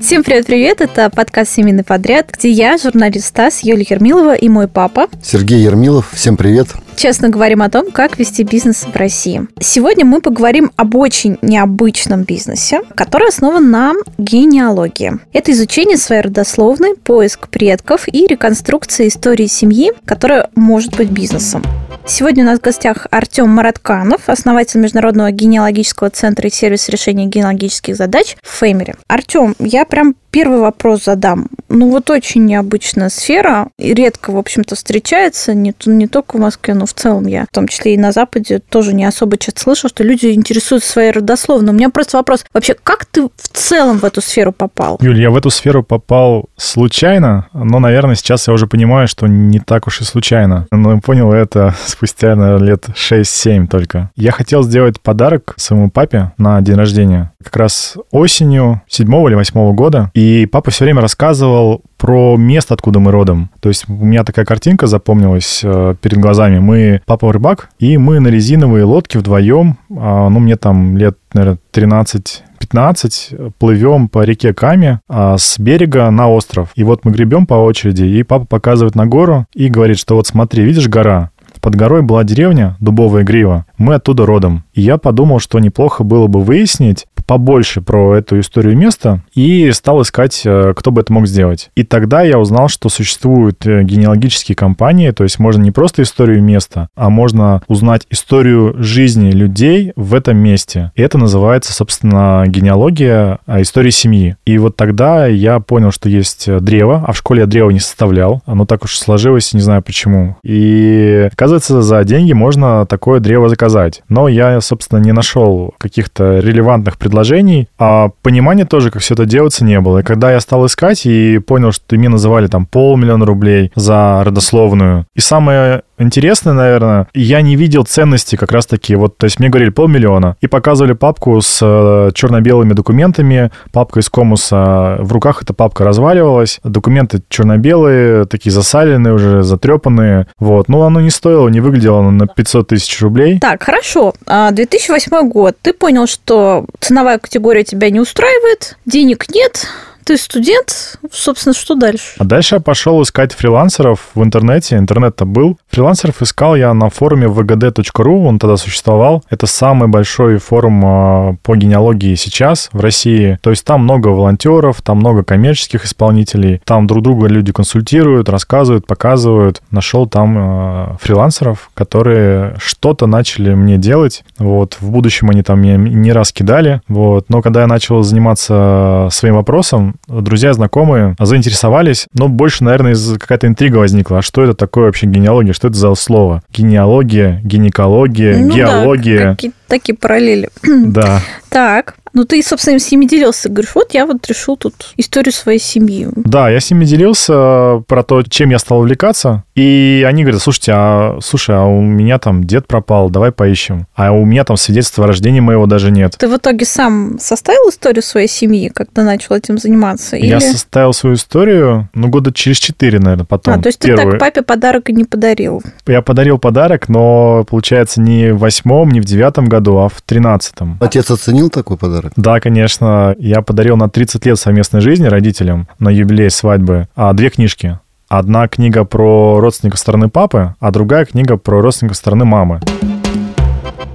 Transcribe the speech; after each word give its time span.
Всем 0.00 0.22
привет-привет! 0.22 0.80
Это 0.80 1.10
подкаст 1.10 1.52
«Семейный 1.52 1.82
подряд», 1.82 2.30
где 2.32 2.50
я, 2.50 2.78
журналист 2.78 3.26
Стас, 3.26 3.64
Юлия 3.64 3.86
Ермилова 3.90 4.34
и 4.36 4.48
мой 4.48 4.68
папа. 4.68 5.08
Сергей 5.22 5.60
Ермилов. 5.60 6.12
Всем 6.12 6.36
привет! 6.36 6.68
Честно 6.98 7.28
говорим 7.28 7.62
о 7.62 7.70
том, 7.70 7.92
как 7.92 8.18
вести 8.18 8.42
бизнес 8.42 8.82
в 8.82 8.96
России. 8.96 9.46
Сегодня 9.60 10.04
мы 10.04 10.20
поговорим 10.20 10.72
об 10.74 10.96
очень 10.96 11.38
необычном 11.42 12.24
бизнесе, 12.24 12.80
который 12.96 13.28
основан 13.28 13.70
на 13.70 13.92
генеалогии. 14.18 15.12
Это 15.32 15.52
изучение 15.52 15.96
своей 15.96 16.22
родословной, 16.22 16.96
поиск 16.96 17.50
предков 17.50 18.08
и 18.08 18.26
реконструкция 18.26 19.06
истории 19.06 19.46
семьи, 19.46 19.92
которая 20.06 20.50
может 20.56 20.96
быть 20.96 21.10
бизнесом. 21.10 21.62
Сегодня 22.04 22.42
у 22.42 22.46
нас 22.46 22.58
в 22.58 22.62
гостях 22.62 23.06
Артем 23.12 23.50
Маратканов, 23.50 24.28
основатель 24.28 24.80
Международного 24.80 25.30
генеалогического 25.30 26.10
центра 26.10 26.48
и 26.48 26.50
сервис 26.50 26.88
решения 26.88 27.26
генеалогических 27.26 27.94
задач 27.94 28.36
в 28.42 28.58
Феймере. 28.58 28.96
Артем, 29.06 29.54
я 29.60 29.84
прям 29.84 30.16
первый 30.30 30.60
вопрос 30.60 31.04
задам. 31.04 31.48
Ну 31.68 31.90
вот 31.90 32.10
очень 32.10 32.44
необычная 32.44 33.08
сфера, 33.08 33.68
и 33.78 33.92
редко, 33.92 34.30
в 34.30 34.36
общем-то, 34.36 34.74
встречается, 34.74 35.54
не, 35.54 35.74
не 35.86 36.06
только 36.06 36.36
в 36.36 36.40
Москве, 36.40 36.74
но 36.74 36.86
в 36.86 36.94
целом 36.94 37.26
я, 37.26 37.44
в 37.44 37.54
том 37.54 37.68
числе 37.68 37.94
и 37.94 37.98
на 37.98 38.12
Западе, 38.12 38.58
тоже 38.58 38.94
не 38.94 39.04
особо 39.04 39.36
часто 39.36 39.60
слышу, 39.60 39.88
что 39.88 40.02
люди 40.02 40.28
интересуются 40.28 40.90
своей 40.90 41.10
родословной. 41.10 41.72
У 41.72 41.76
меня 41.76 41.90
просто 41.90 42.16
вопрос, 42.16 42.44
вообще, 42.52 42.74
как 42.82 43.04
ты 43.04 43.24
в 43.24 43.48
целом 43.52 43.98
в 43.98 44.04
эту 44.04 44.20
сферу 44.20 44.52
попал? 44.52 44.98
Юль, 45.00 45.20
я 45.20 45.30
в 45.30 45.36
эту 45.36 45.50
сферу 45.50 45.82
попал 45.82 46.46
случайно, 46.56 47.48
но, 47.52 47.78
наверное, 47.78 48.14
сейчас 48.14 48.48
я 48.48 48.54
уже 48.54 48.66
понимаю, 48.66 49.08
что 49.08 49.26
не 49.26 49.60
так 49.60 49.86
уж 49.86 50.00
и 50.00 50.04
случайно. 50.04 50.66
Но 50.70 51.00
понял 51.00 51.32
это 51.32 51.74
спустя, 51.86 52.34
наверное, 52.34 52.68
лет 52.68 52.86
6-7 52.88 53.66
только. 53.66 54.10
Я 54.16 54.32
хотел 54.32 54.62
сделать 54.62 55.00
подарок 55.00 55.54
своему 55.56 55.90
папе 55.90 56.32
на 56.38 56.60
день 56.60 56.76
рождения. 56.76 57.32
Как 57.48 57.56
раз 57.56 57.96
осенью 58.10 58.82
7 58.88 59.08
или 59.26 59.34
8 59.34 59.74
года. 59.74 60.10
И 60.12 60.44
папа 60.44 60.70
все 60.70 60.84
время 60.84 61.00
рассказывал 61.00 61.80
про 61.96 62.36
место, 62.36 62.74
откуда 62.74 62.98
мы 62.98 63.10
родом. 63.10 63.48
То 63.60 63.70
есть 63.70 63.88
у 63.88 64.04
меня 64.04 64.22
такая 64.22 64.44
картинка 64.44 64.86
запомнилась 64.86 65.62
э, 65.64 65.94
перед 65.98 66.18
глазами. 66.18 66.58
Мы, 66.58 67.00
папа 67.06 67.32
рыбак, 67.32 67.70
и 67.78 67.96
мы 67.96 68.20
на 68.20 68.28
резиновые 68.28 68.84
лодке 68.84 69.18
вдвоем, 69.18 69.78
э, 69.88 69.94
ну, 69.94 70.38
мне 70.40 70.56
там 70.56 70.98
лет, 70.98 71.16
наверное, 71.32 71.58
13 71.70 72.44
15 72.58 73.30
плывем 73.58 74.08
по 74.08 74.24
реке 74.24 74.52
Каме 74.52 75.00
а, 75.08 75.38
с 75.38 75.58
берега 75.58 76.10
на 76.10 76.28
остров. 76.28 76.70
И 76.74 76.84
вот 76.84 77.04
мы 77.04 77.12
гребем 77.12 77.46
по 77.46 77.54
очереди, 77.54 78.04
и 78.04 78.22
папа 78.24 78.44
показывает 78.44 78.94
на 78.94 79.06
гору 79.06 79.46
и 79.54 79.68
говорит, 79.68 79.98
что 79.98 80.16
вот 80.16 80.26
смотри, 80.26 80.64
видишь 80.64 80.88
гора? 80.88 81.30
Под 81.60 81.74
горой 81.74 82.02
была 82.02 82.24
деревня 82.24 82.76
Дубовая 82.80 83.24
Грива. 83.24 83.64
Мы 83.76 83.94
оттуда 83.94 84.26
родом. 84.26 84.64
И 84.74 84.82
я 84.82 84.98
подумал, 84.98 85.40
что 85.40 85.58
неплохо 85.58 86.04
было 86.04 86.26
бы 86.26 86.40
выяснить, 86.40 87.06
побольше 87.28 87.82
про 87.82 88.16
эту 88.16 88.40
историю 88.40 88.76
места 88.76 89.20
и 89.34 89.70
стал 89.72 90.00
искать, 90.02 90.42
э, 90.44 90.72
кто 90.74 90.90
бы 90.90 91.02
это 91.02 91.12
мог 91.12 91.28
сделать. 91.28 91.70
И 91.76 91.84
тогда 91.84 92.22
я 92.22 92.38
узнал, 92.38 92.68
что 92.68 92.88
существуют 92.88 93.66
э, 93.66 93.82
генеалогические 93.82 94.56
компании, 94.56 95.10
то 95.10 95.24
есть 95.24 95.38
можно 95.38 95.62
не 95.62 95.70
просто 95.70 96.02
историю 96.02 96.42
места, 96.42 96.88
а 96.96 97.10
можно 97.10 97.62
узнать 97.68 98.06
историю 98.08 98.74
жизни 98.78 99.30
людей 99.30 99.92
в 99.94 100.14
этом 100.14 100.38
месте. 100.38 100.90
И 100.94 101.02
это 101.02 101.18
называется, 101.18 101.74
собственно, 101.74 102.44
генеалогия 102.46 103.40
а, 103.46 103.60
истории 103.60 103.90
семьи. 103.90 104.36
И 104.46 104.56
вот 104.56 104.76
тогда 104.76 105.26
я 105.26 105.60
понял, 105.60 105.92
что 105.92 106.08
есть 106.08 106.50
древо, 106.50 107.04
а 107.06 107.12
в 107.12 107.18
школе 107.18 107.40
я 107.42 107.46
древо 107.46 107.68
не 107.68 107.80
составлял. 107.80 108.40
Оно 108.46 108.64
так 108.64 108.84
уж 108.84 108.96
сложилось, 108.96 109.52
не 109.52 109.60
знаю 109.60 109.82
почему. 109.82 110.36
И, 110.42 111.28
за 111.48 112.04
деньги 112.04 112.32
можно 112.32 112.86
такое 112.86 113.20
древо 113.20 113.48
заказать. 113.48 114.02
Но 114.08 114.28
я, 114.28 114.60
собственно, 114.60 115.00
не 115.00 115.12
нашел 115.12 115.74
каких-то 115.78 116.38
релевантных 116.38 116.98
предложений 116.98 117.68
а 117.78 118.10
понимания 118.22 118.64
тоже, 118.64 118.90
как 118.90 119.02
все 119.02 119.14
это 119.14 119.24
делается, 119.24 119.64
не 119.64 119.80
было. 119.80 119.98
И 119.98 120.02
когда 120.02 120.32
я 120.32 120.40
стал 120.40 120.66
искать 120.66 121.06
и 121.06 121.38
понял, 121.38 121.72
что 121.72 121.96
мне 121.96 122.08
называли 122.08 122.46
там 122.46 122.66
полмиллиона 122.66 123.24
рублей 123.24 123.72
за 123.74 124.22
родословную, 124.24 125.06
и 125.14 125.20
самое 125.20 125.82
интересное, 125.98 126.52
наверное, 126.52 127.08
я 127.14 127.40
не 127.40 127.56
видел 127.56 127.84
ценности 127.84 128.36
как 128.36 128.52
раз-таки, 128.52 128.94
вот, 128.94 129.16
то 129.16 129.24
есть 129.24 129.38
мне 129.38 129.48
говорили 129.48 129.70
полмиллиона, 129.70 130.36
и 130.40 130.46
показывали 130.46 130.92
папку 130.92 131.40
с 131.40 131.60
э, 131.62 132.10
черно-белыми 132.14 132.72
документами, 132.72 133.50
папка 133.72 134.00
из 134.00 134.08
комуса, 134.08 134.96
в 134.98 135.12
руках 135.12 135.42
эта 135.42 135.54
папка 135.54 135.84
разваливалась, 135.84 136.60
документы 136.64 137.22
черно-белые, 137.28 138.24
такие 138.26 138.52
засаленные 138.52 139.14
уже, 139.14 139.42
затрепанные, 139.42 140.26
вот, 140.38 140.68
ну, 140.68 140.82
оно 140.82 141.00
не 141.00 141.10
стоило, 141.10 141.48
не 141.48 141.60
выглядело 141.60 142.02
на 142.02 142.26
500 142.26 142.68
тысяч 142.68 143.00
рублей. 143.02 143.38
Так, 143.40 143.62
хорошо, 143.62 144.14
2008 144.26 145.14
а, 145.14 145.22
год, 145.22 145.56
ты 145.60 145.72
понял, 145.72 146.06
что 146.06 146.66
ценовая 146.80 147.18
категория 147.18 147.64
тебя 147.64 147.90
не 147.90 148.00
устраивает, 148.00 148.76
денег 148.86 149.26
нет, 149.34 149.66
ты 150.08 150.16
студент, 150.16 150.98
собственно, 151.12 151.54
что 151.54 151.74
дальше? 151.74 152.14
А 152.16 152.24
дальше 152.24 152.54
я 152.54 152.60
пошел 152.62 153.02
искать 153.02 153.34
фрилансеров 153.34 154.08
в 154.14 154.22
интернете. 154.24 154.78
Интернет-то 154.78 155.26
был. 155.26 155.58
Фрилансеров 155.68 156.22
искал 156.22 156.56
я 156.56 156.72
на 156.72 156.88
форуме 156.88 157.26
vgd.ru, 157.26 158.24
он 158.24 158.38
тогда 158.38 158.56
существовал. 158.56 159.22
Это 159.28 159.46
самый 159.46 159.86
большой 159.86 160.38
форум 160.38 160.82
а, 160.82 161.34
по 161.42 161.56
генеалогии 161.56 162.14
сейчас 162.14 162.70
в 162.72 162.80
России. 162.80 163.38
То 163.42 163.50
есть 163.50 163.66
там 163.66 163.82
много 163.82 164.08
волонтеров, 164.08 164.80
там 164.80 164.96
много 164.96 165.24
коммерческих 165.24 165.84
исполнителей, 165.84 166.62
там 166.64 166.86
друг 166.86 167.02
друга 167.02 167.26
люди 167.26 167.52
консультируют, 167.52 168.30
рассказывают, 168.30 168.86
показывают. 168.86 169.60
Нашел 169.70 170.06
там 170.06 170.36
а, 170.38 170.96
фрилансеров, 171.02 171.68
которые 171.74 172.56
что-то 172.56 173.06
начали 173.06 173.52
мне 173.52 173.76
делать. 173.76 174.24
Вот, 174.38 174.78
в 174.80 174.90
будущем 174.90 175.28
они 175.28 175.42
там 175.42 175.60
меня 175.60 175.76
не 175.76 176.12
раз 176.12 176.32
кидали. 176.32 176.80
Вот, 176.88 177.26
но 177.28 177.42
когда 177.42 177.60
я 177.60 177.66
начал 177.66 178.02
заниматься 178.02 179.08
своим 179.10 179.34
вопросом, 179.34 179.96
друзья, 180.06 180.52
знакомые 180.52 181.16
заинтересовались, 181.18 182.06
но 182.12 182.28
больше, 182.28 182.64
наверное, 182.64 182.92
из 182.92 183.18
какая-то 183.18 183.46
интрига 183.46 183.78
возникла. 183.78 184.18
А 184.18 184.22
что 184.22 184.42
это 184.42 184.54
такое 184.54 184.86
вообще 184.86 185.06
генеалогия? 185.06 185.52
Что 185.52 185.68
это 185.68 185.76
за 185.76 185.94
слово? 185.94 186.42
Генеалогия, 186.52 187.40
гинекология, 187.44 188.38
ну, 188.38 188.54
геология. 188.54 189.36
Да, 189.40 189.48
такие 189.68 189.94
параллели. 189.94 190.50
Да. 190.88 191.20
Так, 191.50 191.96
ну, 192.12 192.24
ты, 192.24 192.42
собственно, 192.42 192.78
с 192.78 192.90
ними 192.90 193.04
делился. 193.04 193.48
Говоришь, 193.48 193.74
вот 193.74 193.94
я 193.94 194.06
вот 194.06 194.26
решил 194.26 194.56
тут 194.56 194.92
историю 194.96 195.32
своей 195.32 195.58
семьи. 195.58 196.08
Да, 196.16 196.50
я 196.50 196.60
с 196.60 196.70
ними 196.70 196.84
делился 196.84 197.82
про 197.86 198.02
то, 198.02 198.22
чем 198.22 198.50
я 198.50 198.58
стал 198.58 198.80
увлекаться. 198.80 199.44
И 199.54 200.04
они 200.06 200.22
говорят, 200.22 200.42
слушайте, 200.42 200.72
а, 200.74 201.18
слушай, 201.22 201.56
а 201.56 201.64
у 201.64 201.80
меня 201.80 202.18
там 202.18 202.44
дед 202.44 202.66
пропал, 202.66 203.10
давай 203.10 203.32
поищем. 203.32 203.86
А 203.94 204.12
у 204.12 204.24
меня 204.24 204.44
там 204.44 204.56
свидетельства 204.56 205.04
о 205.04 205.06
рождении 205.08 205.40
моего 205.40 205.66
даже 205.66 205.90
нет. 205.90 206.16
Ты 206.18 206.28
в 206.28 206.36
итоге 206.36 206.64
сам 206.64 207.18
составил 207.20 207.70
историю 207.70 208.02
своей 208.02 208.28
семьи, 208.28 208.70
когда 208.74 209.04
начал 209.04 209.34
этим 209.34 209.58
заниматься? 209.58 210.16
Или... 210.16 210.26
Я 210.26 210.40
составил 210.40 210.92
свою 210.92 211.16
историю, 211.16 211.88
ну, 211.94 212.08
года 212.08 212.32
через 212.32 212.58
четыре, 212.58 212.98
наверное, 212.98 213.26
потом. 213.26 213.54
А, 213.54 213.62
то 213.62 213.68
есть 213.68 213.80
Первую. 213.80 214.06
ты 214.06 214.10
так 214.12 214.20
папе 214.20 214.42
подарок 214.42 214.90
и 214.90 214.92
не 214.92 215.04
подарил? 215.04 215.62
Я 215.86 216.02
подарил 216.02 216.38
подарок, 216.38 216.88
но, 216.88 217.44
получается, 217.48 218.00
не 218.00 218.32
в 218.32 218.38
восьмом, 218.38 218.90
не 218.90 219.00
в 219.00 219.04
девятом 219.04 219.46
году, 219.46 219.57
а 219.66 219.88
в 219.88 220.00
тринадцатом. 220.00 220.78
Отец 220.80 221.10
оценил 221.10 221.50
такой 221.50 221.76
подарок? 221.76 221.88
подарок? 221.88 222.12
Да, 222.16 222.40
конечно. 222.40 223.14
Я 223.18 223.42
подарил 223.42 223.76
на 223.76 223.88
30 223.88 224.24
лет 224.26 224.38
совместной 224.38 224.80
жизни 224.80 225.06
родителям 225.06 225.68
на 225.78 225.88
юбилей 225.88 226.30
свадьбы 226.30 226.88
а, 226.94 227.12
две 227.12 227.30
книжки. 227.30 227.78
Одна 228.08 228.48
книга 228.48 228.84
про 228.84 229.38
родственников 229.40 229.78
стороны 229.80 230.08
папы, 230.08 230.54
а 230.60 230.70
другая 230.70 231.04
книга 231.04 231.36
про 231.36 231.60
родственников 231.60 231.96
стороны 231.96 232.24
мамы. 232.24 232.60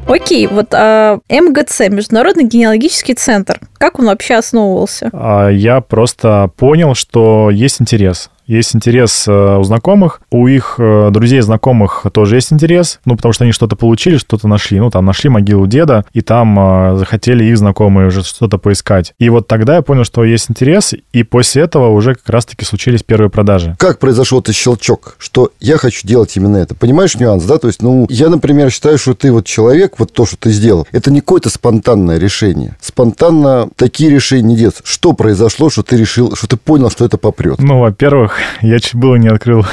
Окей, 0.07 0.47
вот 0.47 0.73
а, 0.73 1.19
МГЦ, 1.29 1.89
Международный 1.89 2.43
генеалогический 2.43 3.15
центр, 3.15 3.59
как 3.77 3.99
он 3.99 4.05
вообще 4.05 4.35
основывался? 4.35 5.09
А, 5.13 5.49
я 5.49 5.81
просто 5.81 6.51
понял, 6.57 6.93
что 6.93 7.49
есть 7.49 7.81
интерес. 7.81 8.29
Есть 8.45 8.75
интерес 8.75 9.25
э, 9.27 9.57
у 9.57 9.63
знакомых, 9.63 10.21
у 10.31 10.47
их 10.47 10.75
э, 10.77 11.09
друзей 11.11 11.41
знакомых 11.41 12.05
тоже 12.11 12.35
есть 12.35 12.51
интерес, 12.51 12.99
ну, 13.05 13.15
потому 13.15 13.33
что 13.33 13.43
они 13.43 13.53
что-то 13.53 13.75
получили, 13.75 14.17
что-то 14.17 14.47
нашли. 14.47 14.79
Ну, 14.79 14.89
там 14.89 15.05
нашли 15.05 15.29
могилу 15.29 15.67
деда, 15.67 16.05
и 16.13 16.21
там 16.21 16.57
э, 16.59 16.95
захотели 16.97 17.43
их 17.45 17.57
знакомые 17.57 18.07
уже 18.07 18.23
что-то 18.23 18.57
поискать. 18.57 19.13
И 19.19 19.29
вот 19.29 19.47
тогда 19.47 19.75
я 19.75 19.81
понял, 19.81 20.03
что 20.03 20.23
есть 20.23 20.49
интерес, 20.49 20.93
и 21.13 21.23
после 21.23 21.63
этого 21.63 21.89
уже 21.89 22.15
как 22.15 22.29
раз-таки 22.29 22.65
случились 22.65 23.03
первые 23.03 23.29
продажи. 23.29 23.75
Как 23.79 23.99
произошел 23.99 24.39
этот 24.39 24.55
щелчок, 24.55 25.15
что 25.17 25.51
я 25.59 25.77
хочу 25.77 26.07
делать 26.07 26.35
именно 26.35 26.57
это? 26.57 26.75
Понимаешь 26.75 27.15
нюанс, 27.15 27.43
да? 27.45 27.57
То 27.57 27.67
есть, 27.67 27.81
ну, 27.81 28.05
я, 28.09 28.29
например, 28.29 28.71
считаю, 28.71 28.97
что 28.97 29.13
ты 29.13 29.31
вот 29.31 29.45
человек, 29.45 29.95
вот 29.99 30.11
то, 30.13 30.25
что 30.25 30.37
ты 30.37 30.51
сделал, 30.51 30.87
это 30.91 31.11
не 31.11 31.21
какое-то 31.21 31.49
спонтанное 31.49 32.17
решение. 32.17 32.75
Спонтанно 32.81 33.69
такие 33.75 34.09
решения 34.09 34.43
не 34.43 34.55
делаются. 34.55 34.83
Что 34.85 35.13
произошло, 35.13 35.69
что 35.69 35.83
ты 35.83 35.97
решил, 35.97 36.35
что 36.35 36.47
ты 36.47 36.57
понял, 36.57 36.89
что 36.89 37.05
это 37.05 37.17
попрет? 37.17 37.59
Ну, 37.59 37.79
во-первых, 37.79 38.32
я 38.61 38.79
чуть 38.79 38.95
было 38.95 39.15
не 39.15 39.27
открыл 39.27 39.65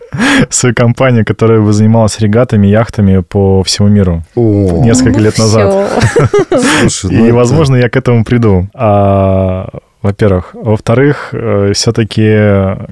свою 0.50 0.74
компанию, 0.74 1.24
которая 1.24 1.60
бы 1.60 1.72
занималась 1.72 2.18
регатами, 2.20 2.66
яхтами 2.66 3.20
по 3.20 3.62
всему 3.62 3.88
миру. 3.88 4.22
О, 4.34 4.82
несколько 4.84 5.20
лет 5.20 5.38
назад. 5.38 5.92
И, 7.04 7.16
ну 7.16 7.34
возможно, 7.34 7.76
я 7.76 7.88
к 7.88 7.96
этому 7.96 8.24
приду. 8.24 8.68
А 8.74 9.68
во-первых. 10.04 10.50
Во-вторых, 10.52 11.30
э, 11.32 11.72
все-таки, 11.74 12.26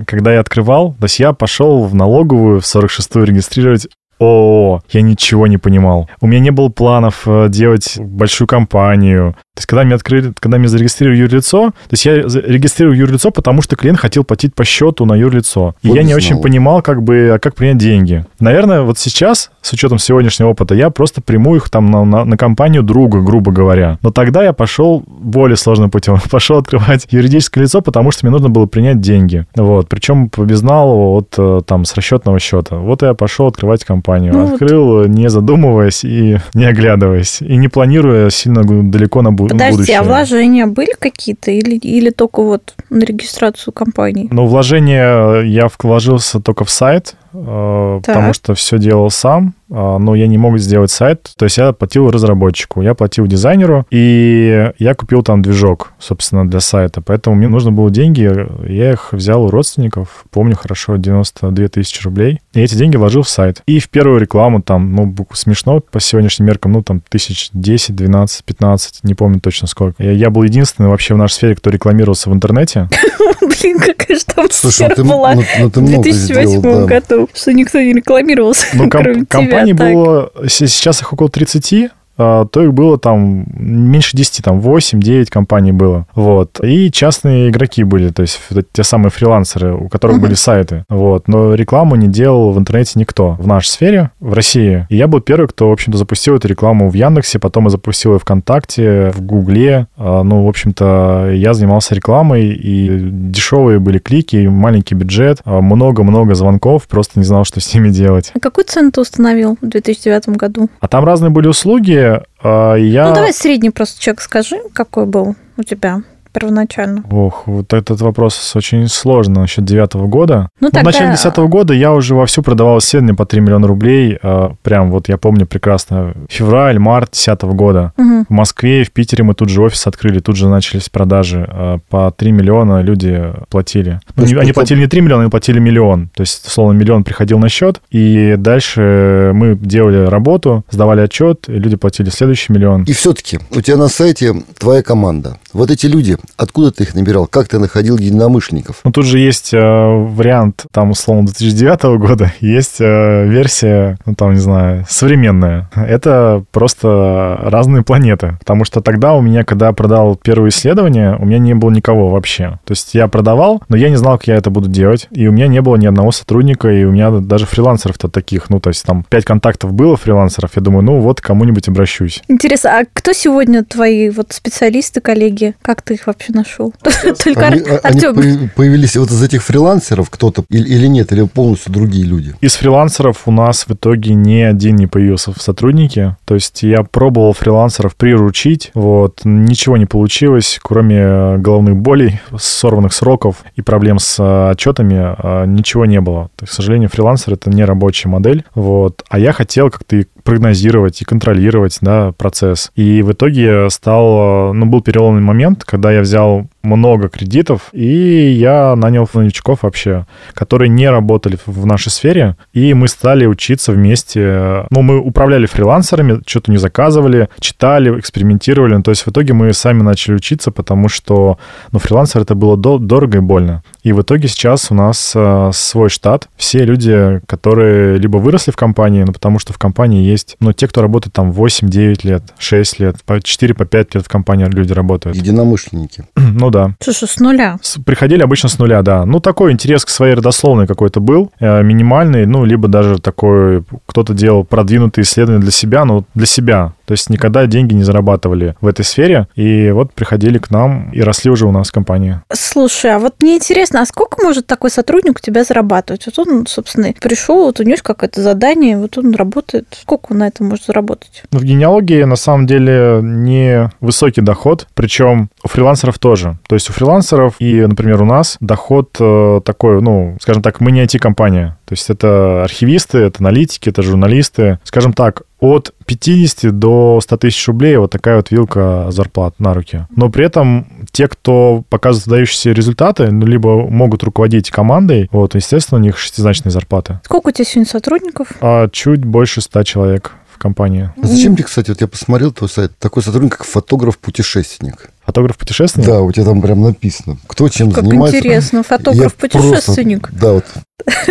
когда 0.06 0.32
я 0.32 0.40
открывал, 0.40 0.94
то 0.94 1.04
есть 1.04 1.20
я 1.20 1.34
пошел 1.34 1.84
в 1.84 1.94
налоговую 1.94 2.60
в 2.60 2.64
46-ю 2.64 3.24
регистрировать 3.24 3.86
ООО. 4.18 4.82
Я 4.90 5.02
ничего 5.02 5.46
не 5.46 5.58
понимал. 5.58 6.08
У 6.20 6.26
меня 6.26 6.40
не 6.40 6.50
было 6.50 6.68
планов 6.68 7.22
э, 7.26 7.48
делать 7.48 7.96
большую 7.98 8.48
компанию. 8.48 9.34
То 9.54 9.58
есть, 9.58 9.66
когда 9.66 9.84
мне 9.84 9.94
открыли, 9.94 10.32
когда 10.38 10.56
мне 10.56 10.66
зарегистрировали 10.66 11.18
юрлицо, 11.18 11.70
то 11.70 11.92
есть 11.92 12.06
я 12.06 12.14
регистрировал 12.14 12.96
юрлицо, 12.96 13.30
потому 13.30 13.60
что 13.60 13.76
клиент 13.76 13.98
хотел 13.98 14.24
платить 14.24 14.54
по 14.54 14.64
счету 14.64 15.04
на 15.04 15.14
юрлицо. 15.14 15.74
И 15.82 15.88
Вот 15.88 15.96
я 15.96 16.02
не 16.02 16.08
знал. 16.08 16.16
очень 16.16 16.40
понимал, 16.40 16.80
как 16.80 17.02
бы, 17.02 17.32
а 17.34 17.38
как 17.38 17.54
принять 17.54 17.76
деньги. 17.76 18.24
Наверное, 18.40 18.80
вот 18.80 18.98
сейчас, 18.98 19.50
с 19.60 19.72
учетом 19.74 19.98
сегодняшнего 19.98 20.48
опыта, 20.48 20.74
я 20.74 20.88
просто 20.88 21.20
приму 21.20 21.56
их 21.56 21.68
там 21.68 21.90
на, 21.90 22.04
на, 22.04 22.24
на 22.24 22.36
компанию 22.38 22.82
друга, 22.82 23.20
грубо 23.20 23.52
говоря. 23.52 23.98
Но 24.00 24.10
тогда 24.10 24.42
я 24.42 24.54
пошел 24.54 25.04
более 25.06 25.56
сложным 25.56 25.90
путем. 25.90 26.18
Пошел 26.30 26.56
открывать 26.56 27.06
юридическое 27.10 27.64
лицо, 27.64 27.82
потому 27.82 28.10
что 28.10 28.24
мне 28.24 28.32
нужно 28.32 28.48
было 28.48 28.64
принять 28.64 29.00
деньги. 29.00 29.44
Вот. 29.54 29.86
Причем 29.88 30.30
по 30.30 30.44
безналу 30.44 31.18
от 31.18 31.34
э, 31.36 31.60
там 31.66 31.84
с 31.84 31.94
расчетного 31.94 32.38
счета. 32.38 32.76
Вот 32.76 33.02
я 33.02 33.12
пошел 33.12 33.48
открывать 33.48 33.84
компанию. 33.84 34.01
Ну 34.32 34.46
вот. 34.46 34.52
Открыл, 34.54 35.04
не 35.06 35.28
задумываясь 35.30 36.04
и 36.04 36.38
не 36.54 36.64
оглядываясь. 36.64 37.40
И 37.40 37.56
не 37.56 37.68
планируя 37.68 38.30
сильно 38.30 38.62
далеко 38.64 39.22
на 39.22 39.28
бу- 39.28 39.48
Подожди, 39.48 39.72
будущее. 39.76 39.98
а 39.98 40.02
вложения 40.02 40.66
были 40.66 40.94
какие-то 40.98 41.50
или, 41.50 41.76
или 41.76 42.10
только 42.10 42.42
вот 42.42 42.74
на 42.90 43.04
регистрацию 43.04 43.72
компании? 43.72 44.28
Ну, 44.30 44.46
вложение 44.46 45.42
я 45.50 45.68
вложился 45.82 46.40
только 46.40 46.64
в 46.64 46.70
сайт, 46.70 47.14
Так. 47.32 48.02
потому 48.06 48.32
что 48.32 48.54
все 48.54 48.78
делал 48.78 49.10
сам, 49.10 49.54
э, 49.70 49.74
но 49.74 50.14
я 50.14 50.26
не 50.26 50.38
мог 50.38 50.58
сделать 50.58 50.90
сайт. 50.90 51.32
То 51.36 51.46
есть 51.46 51.58
я 51.58 51.72
платил 51.72 52.10
разработчику, 52.10 52.82
я 52.82 52.94
платил 52.94 53.26
дизайнеру, 53.26 53.86
и 53.90 54.70
я 54.78 54.94
купил 54.94 55.22
там 55.22 55.42
движок, 55.42 55.92
собственно, 55.98 56.48
для 56.48 56.60
сайта. 56.60 57.00
Поэтому 57.00 57.36
мне 57.36 57.48
нужно 57.48 57.72
было 57.72 57.90
деньги, 57.90 58.30
я 58.70 58.92
их 58.92 59.12
взял 59.12 59.44
у 59.44 59.50
родственников, 59.50 60.24
помню 60.30 60.56
хорошо, 60.56 60.96
92 60.96 61.68
тысячи 61.68 62.02
рублей. 62.04 62.40
И 62.54 62.60
эти 62.60 62.74
деньги 62.74 62.96
вложил 62.96 63.22
в 63.22 63.28
сайт. 63.28 63.62
И 63.66 63.78
в 63.78 63.88
первую 63.88 64.20
рекламу 64.20 64.62
там, 64.62 64.94
ну, 64.94 65.14
смешно 65.32 65.80
по 65.80 66.00
сегодняшним 66.00 66.46
меркам, 66.46 66.72
ну, 66.72 66.82
там, 66.82 67.02
тысяч 67.08 67.50
10, 67.52 67.94
12, 67.94 68.44
15, 68.44 69.04
не 69.04 69.14
помню 69.14 69.40
точно 69.40 69.66
сколько. 69.66 70.02
Я, 70.02 70.12
я 70.12 70.30
был 70.30 70.42
единственный 70.42 70.88
вообще 70.88 71.14
в 71.14 71.18
нашей 71.18 71.34
сфере, 71.34 71.54
кто 71.54 71.70
рекламировался 71.70 72.30
в 72.30 72.34
интернете. 72.34 72.88
Блин, 73.40 73.78
какая 73.78 74.16
же 74.16 74.24
там 74.24 74.46
Слушай, 74.50 74.88
ну 74.88 74.94
ты, 74.94 75.04
была 75.04 75.34
ну, 75.34 75.42
ну, 75.60 75.70
ты 75.70 75.80
в 75.80 75.82
много 75.82 76.02
2008 76.02 76.58
сделал, 76.58 76.86
да. 76.86 77.00
году, 77.00 77.21
что 77.34 77.52
никто 77.52 77.80
не 77.80 77.92
рекламировался, 77.92 78.66
Ну, 78.74 78.88
ком- 78.90 79.26
компаний 79.26 79.72
тебя. 79.72 79.92
было, 79.92 80.32
сейчас 80.48 81.00
их 81.00 81.12
около 81.12 81.28
30, 81.28 81.72
а, 81.74 81.90
то 82.16 82.48
их 82.54 82.72
было 82.72 82.98
там 82.98 83.44
меньше 83.56 84.16
10, 84.16 84.44
там 84.44 84.60
8-9 84.60 85.26
компаний 85.30 85.72
было. 85.72 86.06
Вот. 86.14 86.60
И 86.62 86.90
частные 86.90 87.50
игроки 87.50 87.84
были, 87.84 88.10
то 88.10 88.22
есть 88.22 88.40
те 88.72 88.82
самые 88.82 89.10
фрилансеры, 89.10 89.74
у 89.74 89.88
которых 89.88 90.20
были 90.20 90.34
сайты. 90.34 90.84
Вот. 90.88 91.28
Но 91.28 91.54
рекламу 91.54 91.96
не 91.96 92.08
делал 92.08 92.52
в 92.52 92.58
интернете 92.58 92.92
никто 92.96 93.36
в 93.38 93.46
нашей 93.46 93.68
сфере, 93.68 94.10
в 94.20 94.32
России. 94.32 94.86
И 94.90 94.96
я 94.96 95.06
был 95.06 95.20
первый, 95.20 95.48
кто, 95.48 95.68
в 95.68 95.72
общем-то, 95.72 95.98
запустил 95.98 96.36
эту 96.36 96.48
рекламу 96.48 96.90
в 96.90 96.94
Яндексе, 96.94 97.38
потом 97.38 97.64
я 97.64 97.70
запустил 97.70 98.12
ее 98.12 98.18
ВКонтакте, 98.18 99.10
в 99.10 99.22
Гугле. 99.22 99.86
А, 99.96 100.22
Ну, 100.22 100.44
в 100.44 100.48
общем-то, 100.48 101.30
я 101.32 101.54
занимался 101.54 101.94
рекламой, 101.94 102.48
и 102.48 102.98
дешевые 103.10 103.78
были 103.78 103.98
клики, 103.98 104.36
и 104.36 104.48
маленький 104.48 104.94
бюджет, 104.94 105.40
а, 105.44 105.60
много-много 105.60 106.34
звонков, 106.34 106.86
просто 106.88 107.18
не 107.18 107.24
знал, 107.24 107.44
что 107.44 107.60
с 107.60 107.74
ними 107.74 107.88
делать. 107.88 108.30
А 108.34 108.40
какую 108.40 108.64
цену 108.64 108.90
ты 108.90 109.00
установил 109.00 109.56
в 109.60 109.66
2009 109.66 110.36
году? 110.36 110.68
А 110.80 110.88
там 110.88 111.04
разные 111.04 111.30
были 111.30 111.48
услуги. 111.48 112.01
А, 112.42 112.74
Я... 112.74 113.08
Ну, 113.08 113.14
давай 113.14 113.32
средний 113.32 113.70
просто 113.70 114.00
чек 114.00 114.20
скажи, 114.20 114.60
какой 114.74 115.06
был 115.06 115.34
у 115.56 115.62
тебя 115.62 116.02
первоначально. 116.32 117.02
Ох, 117.10 117.42
вот 117.46 117.72
этот 117.72 118.00
вопрос 118.00 118.52
очень 118.56 118.88
сложный 118.88 119.40
насчет 119.40 119.64
девятого 119.64 120.06
года. 120.06 120.48
Ну, 120.60 120.66
Ну, 120.66 120.70
тогда... 120.70 120.80
В 120.80 120.84
начале 120.92 121.12
десятого 121.12 121.48
года 121.48 121.74
я 121.74 121.92
уже 121.92 122.14
вовсю 122.14 122.42
продавал 122.42 122.78
исследования 122.78 123.14
по 123.16 123.26
3 123.26 123.40
миллиона 123.40 123.66
рублей. 123.66 124.18
а, 124.22 124.54
Прям 124.62 124.90
вот 124.90 125.08
я 125.08 125.16
помню 125.18 125.46
прекрасно. 125.46 126.14
Февраль, 126.28 126.78
март 126.78 127.10
десятого 127.12 127.52
года. 127.52 127.92
Мгм. 127.96 128.26
В 128.28 128.32
Москве 128.32 128.82
и 128.82 128.84
в 128.84 128.90
Питере 128.92 129.24
мы 129.24 129.34
тут 129.34 129.48
же 129.48 129.62
офис 129.62 129.86
открыли, 129.86 130.20
тут 130.20 130.36
же 130.36 130.48
начались 130.48 130.88
продажи. 130.88 131.46
а, 131.50 131.78
По 131.90 132.10
3 132.10 132.32
миллиона 132.32 132.82
люди 132.82 133.22
платили. 133.50 134.00
Ну, 134.16 134.22
есть 134.22 134.34
они 134.34 134.50
это- 134.50 134.54
платили 134.54 134.80
не 134.80 134.86
3 134.86 135.00
миллиона, 135.00 135.22
они 135.24 135.30
платили 135.30 135.58
миллион. 135.58 136.08
То 136.14 136.22
есть, 136.22 136.46
условно, 136.46 136.76
миллион 136.78 137.04
приходил 137.04 137.38
на 137.38 137.48
счет, 137.48 137.80
и 137.90 138.36
дальше 138.38 139.32
мы 139.34 139.56
делали 139.56 140.06
работу, 140.06 140.64
сдавали 140.70 141.00
отчет, 141.02 141.48
и 141.48 141.52
люди 141.52 141.76
платили 141.76 142.10
следующий 142.10 142.52
миллион. 142.52 142.84
И 142.84 142.92
все-таки 142.92 143.38
у 143.56 143.60
тебя 143.60 143.76
на 143.76 143.88
сайте 143.88 144.34
твоя 144.58 144.82
команда. 144.82 145.38
Вот 145.52 145.70
эти 145.70 145.86
люди, 145.86 146.16
откуда 146.36 146.70
ты 146.70 146.84
их 146.84 146.94
набирал? 146.94 147.26
Как 147.26 147.48
ты 147.48 147.58
находил 147.58 147.98
единомышленников? 147.98 148.80
Ну, 148.84 148.92
тут 148.92 149.04
же 149.04 149.18
есть 149.18 149.52
э, 149.52 149.58
вариант, 149.58 150.66
там, 150.70 150.90
условно, 150.90 151.26
2009 151.26 151.98
года, 151.98 152.32
есть 152.40 152.80
э, 152.80 153.26
версия, 153.26 153.98
ну, 154.06 154.14
там, 154.14 154.34
не 154.34 154.40
знаю, 154.40 154.86
современная. 154.88 155.68
Это 155.74 156.44
просто 156.52 157.38
разные 157.42 157.82
планеты. 157.82 158.36
Потому 158.38 158.64
что 158.64 158.80
тогда 158.80 159.14
у 159.14 159.20
меня, 159.20 159.44
когда 159.44 159.66
я 159.66 159.72
продал 159.72 160.16
первое 160.16 160.50
исследование, 160.50 161.16
у 161.18 161.24
меня 161.24 161.38
не 161.38 161.54
было 161.54 161.70
никого 161.70 162.10
вообще. 162.10 162.58
То 162.64 162.72
есть 162.72 162.94
я 162.94 163.08
продавал, 163.08 163.62
но 163.68 163.76
я 163.76 163.90
не 163.90 163.96
знал, 163.96 164.18
как 164.18 164.28
я 164.28 164.36
это 164.36 164.50
буду 164.50 164.68
делать. 164.68 165.08
И 165.10 165.26
у 165.26 165.32
меня 165.32 165.48
не 165.48 165.60
было 165.60 165.76
ни 165.76 165.86
одного 165.86 166.12
сотрудника, 166.12 166.68
и 166.68 166.84
у 166.84 166.92
меня 166.92 167.10
даже 167.10 167.46
фрилансеров-то 167.46 168.08
таких, 168.08 168.50
ну, 168.50 168.60
то 168.60 168.70
есть 168.70 168.84
там 168.84 169.04
пять 169.08 169.24
контактов 169.24 169.72
было 169.72 169.96
фрилансеров. 169.96 170.52
Я 170.56 170.62
думаю, 170.62 170.84
ну, 170.84 171.00
вот 171.00 171.20
к 171.20 171.32
кому-нибудь 171.32 171.66
обращусь. 171.68 172.22
Интересно, 172.28 172.80
а 172.80 172.84
кто 172.92 173.14
сегодня 173.14 173.64
твои 173.64 174.10
вот 174.10 174.32
специалисты, 174.32 175.00
коллеги? 175.00 175.54
Как 175.62 175.80
ты 175.80 175.94
их 175.94 176.06
вообще 176.12 176.32
нашел? 176.32 176.72
Только 177.24 177.46
Они, 177.46 177.60
а- 177.60 177.80
они 177.82 177.98
Артем. 177.98 178.14
появ- 178.14 178.54
появились 178.54 178.96
вот 178.96 179.10
из 179.10 179.22
этих 179.22 179.42
фрилансеров 179.42 180.10
кто-то 180.10 180.44
или, 180.48 180.68
или 180.68 180.86
нет, 180.86 181.12
или 181.12 181.22
полностью 181.26 181.72
другие 181.72 182.04
люди? 182.04 182.34
Из 182.40 182.54
фрилансеров 182.54 183.22
у 183.26 183.32
нас 183.32 183.66
в 183.66 183.72
итоге 183.72 184.14
ни 184.14 184.40
один 184.40 184.76
не 184.76 184.86
появился 184.86 185.32
в 185.32 185.40
сотруднике. 185.42 186.16
То 186.24 186.34
есть 186.34 186.62
я 186.62 186.82
пробовал 186.82 187.32
фрилансеров 187.32 187.96
приручить, 187.96 188.70
вот, 188.74 189.20
ничего 189.24 189.76
не 189.76 189.86
получилось, 189.86 190.58
кроме 190.62 190.96
э, 190.98 191.38
головных 191.38 191.76
болей, 191.76 192.20
сорванных 192.38 192.92
сроков 192.92 193.36
и 193.56 193.62
проблем 193.62 193.98
с 193.98 194.16
э, 194.22 194.50
отчетами, 194.52 195.14
э, 195.18 195.46
ничего 195.46 195.86
не 195.86 196.00
было. 196.00 196.30
То 196.36 196.42
есть, 196.44 196.52
к 196.52 196.56
сожалению, 196.56 196.88
фрилансер— 196.88 197.32
это 197.34 197.50
не 197.50 197.64
рабочая 197.64 198.08
модель, 198.08 198.44
вот. 198.54 199.02
А 199.08 199.18
я 199.18 199.32
хотел 199.32 199.70
как-то 199.70 199.96
и 199.96 200.06
прогнозировать 200.22 201.00
и 201.02 201.04
контролировать, 201.04 201.78
да, 201.80 202.12
процесс. 202.12 202.70
И 202.74 203.02
в 203.02 203.12
итоге 203.12 203.70
стал, 203.70 204.50
э, 204.50 204.52
ну, 204.52 204.66
был 204.66 204.80
переломный 204.82 205.22
момент, 205.22 205.64
когда 205.64 205.92
я 205.92 206.00
взял 206.00 206.48
много 206.62 207.08
кредитов, 207.08 207.68
и 207.72 208.30
я 208.30 208.74
нанял 208.76 209.08
новичков 209.14 209.62
вообще, 209.62 210.06
которые 210.34 210.68
не 210.68 210.88
работали 210.88 211.38
в- 211.46 211.66
нашей 211.66 211.90
сфере, 211.90 212.36
и 212.52 212.74
мы 212.74 212.88
стали 212.88 213.26
учиться 213.26 213.72
вместе. 213.72 214.66
Ну, 214.70 214.82
мы 214.82 214.98
управляли 214.98 215.46
фрилансерами, 215.46 216.20
что-то 216.26 216.50
не 216.50 216.58
заказывали, 216.58 217.28
читали, 217.40 217.98
экспериментировали. 217.98 218.74
Ну, 218.74 218.82
то 218.82 218.90
есть 218.90 219.06
в 219.06 219.10
итоге 219.10 219.32
мы 219.32 219.52
сами 219.52 219.82
начали 219.82 220.14
учиться, 220.14 220.50
потому 220.50 220.88
что, 220.88 221.38
ну, 221.72 221.78
фрилансер 221.78 222.22
это 222.22 222.34
было 222.34 222.56
до- 222.56 222.78
дорого 222.78 223.18
и 223.18 223.20
больно. 223.20 223.62
И 223.82 223.92
в 223.92 224.02
итоге 224.02 224.28
сейчас 224.28 224.70
у 224.70 224.74
нас 224.74 225.12
э, 225.14 225.50
свой 225.54 225.88
штат. 225.88 226.28
Все 226.36 226.64
люди, 226.64 227.20
которые 227.26 227.98
либо 227.98 228.18
выросли 228.18 228.50
в 228.52 228.56
компании, 228.56 229.02
ну, 229.04 229.12
потому 229.12 229.38
что 229.38 229.52
в 229.52 229.58
компании 229.58 230.04
есть, 230.04 230.36
ну, 230.40 230.52
те, 230.52 230.68
кто 230.68 230.82
работает 230.82 231.12
там 231.12 231.30
8-9 231.32 232.06
лет, 232.06 232.22
6 232.38 232.80
лет, 232.80 232.96
по 233.04 233.14
4-5 233.20 233.54
по 233.54 233.76
лет 233.98 234.06
в 234.06 234.08
компании 234.08 234.44
люди 234.46 234.72
работают. 234.72 235.16
Единомышленники. 235.16 236.04
Ну 236.34 236.50
да. 236.52 236.74
Слушай, 236.80 237.08
с 237.08 237.18
нуля. 237.18 237.58
С- 237.60 237.78
Приходили 237.84 238.22
обычно 238.22 238.48
с 238.48 238.58
нуля, 238.58 238.82
да. 238.82 239.04
Ну, 239.04 239.18
такой 239.18 239.50
интерес 239.50 239.84
к 239.84 239.88
своей 239.88 240.14
родословной 240.14 240.68
какой-то 240.68 241.00
был, 241.00 241.32
э, 241.40 241.62
минимальный, 241.64 242.26
ну, 242.26 242.44
либо 242.44 242.68
даже 242.68 243.00
такой, 243.00 243.64
кто-то 243.86 244.14
делал 244.14 244.44
продвинутые 244.44 245.02
исследования 245.02 245.40
для 245.42 245.50
себя, 245.50 245.84
но 245.84 246.04
для 246.14 246.26
себя. 246.26 246.72
То 246.84 246.92
есть 246.92 247.10
никогда 247.10 247.46
деньги 247.46 247.74
не 247.74 247.82
зарабатывали 247.84 248.54
в 248.60 248.66
этой 248.66 248.84
сфере, 248.84 249.26
и 249.34 249.70
вот 249.70 249.92
приходили 249.92 250.38
к 250.38 250.50
нам 250.50 250.90
и 250.92 251.00
росли 251.00 251.30
уже 251.30 251.46
у 251.46 251.50
нас 251.50 251.68
в 251.70 251.72
компании. 251.72 252.20
Слушай, 252.32 252.94
а 252.94 252.98
вот 252.98 253.14
мне 253.20 253.36
интересно, 253.36 253.80
а 253.80 253.86
сколько 253.86 254.22
может 254.22 254.46
такой 254.46 254.70
сотрудник 254.70 255.16
у 255.16 255.20
тебя 255.20 255.42
зарабатывать? 255.44 256.04
Вот 256.06 256.26
он, 256.26 256.46
собственно, 256.46 256.92
пришел, 257.00 257.44
вот 257.46 257.60
у 257.60 257.62
него 257.62 257.72
есть 257.72 257.82
какое-то 257.82 258.20
задание, 258.20 258.76
вот 258.76 258.98
он 258.98 259.14
работает. 259.14 259.66
Сколько 259.80 260.12
он 260.12 260.18
на 260.18 260.26
это 260.28 260.44
может 260.44 260.66
заработать? 260.66 261.22
В 261.32 261.42
генеалогии 261.42 262.02
на 262.04 262.16
самом 262.16 262.46
деле 262.46 263.00
не 263.02 263.70
высокий 263.80 264.20
доход, 264.20 264.66
причем 264.74 265.30
у 265.42 265.48
фрилансеров 265.48 265.98
тоже. 265.98 266.36
То 266.48 266.54
есть 266.54 266.70
у 266.70 266.72
фрилансеров 266.72 267.36
и, 267.38 267.66
например, 267.66 268.02
у 268.02 268.06
нас 268.06 268.36
доход 268.40 268.96
э, 269.00 269.40
такой, 269.44 269.80
ну, 269.80 270.16
скажем 270.20 270.42
так, 270.42 270.60
мы 270.60 270.72
не 270.72 270.84
IT-компания. 270.84 271.58
То 271.64 271.72
есть 271.72 271.88
это 271.90 272.42
архивисты, 272.44 272.98
это 272.98 273.20
аналитики, 273.20 273.68
это 273.68 273.82
журналисты. 273.82 274.58
Скажем 274.64 274.92
так, 274.92 275.22
от 275.40 275.72
50 275.86 276.56
до 276.56 277.00
100 277.02 277.16
тысяч 277.16 277.48
рублей 277.48 277.76
вот 277.76 277.90
такая 277.90 278.16
вот 278.16 278.30
вилка 278.30 278.86
зарплат 278.90 279.40
на 279.40 279.54
руки. 279.54 279.86
Но 279.94 280.08
при 280.08 280.24
этом 280.24 280.66
те, 280.92 281.08
кто 281.08 281.64
показывает 281.68 282.06
выдающиеся 282.06 282.52
результаты, 282.52 283.10
ну, 283.10 283.26
либо 283.26 283.68
могут 283.68 284.04
руководить 284.04 284.50
командой, 284.50 285.08
вот, 285.10 285.34
естественно, 285.34 285.80
у 285.80 285.82
них 285.82 285.98
шестизначные 285.98 286.52
зарплаты. 286.52 287.00
Сколько 287.04 287.28
у 287.28 287.30
тебя 287.32 287.44
сегодня 287.44 287.70
сотрудников? 287.70 288.28
А 288.40 288.68
чуть 288.68 289.04
больше 289.04 289.40
100 289.40 289.62
человек 289.64 290.12
в 290.32 290.38
компании. 290.38 290.92
А 291.02 291.06
зачем 291.06 291.34
тебе, 291.34 291.44
кстати, 291.44 291.70
вот 291.70 291.80
я 291.80 291.88
посмотрел 291.88 292.30
твой 292.32 292.48
сайт, 292.48 292.72
такой 292.78 293.02
сотрудник, 293.02 293.38
как 293.38 293.46
фотограф-путешественник? 293.46 294.90
Фотограф-путешественник? 295.12 295.86
Да, 295.86 296.00
у 296.00 296.10
тебя 296.10 296.24
там 296.24 296.40
прям 296.40 296.62
написано. 296.62 297.18
Кто 297.26 297.46
чем 297.50 297.70
Как 297.70 297.84
занимается. 297.84 298.16
интересно, 298.18 298.56
Я 298.58 298.62
фотограф-путешественник. 298.62 300.00
просто- 300.08 300.20
Да, 300.20 300.32
вот 300.32 300.44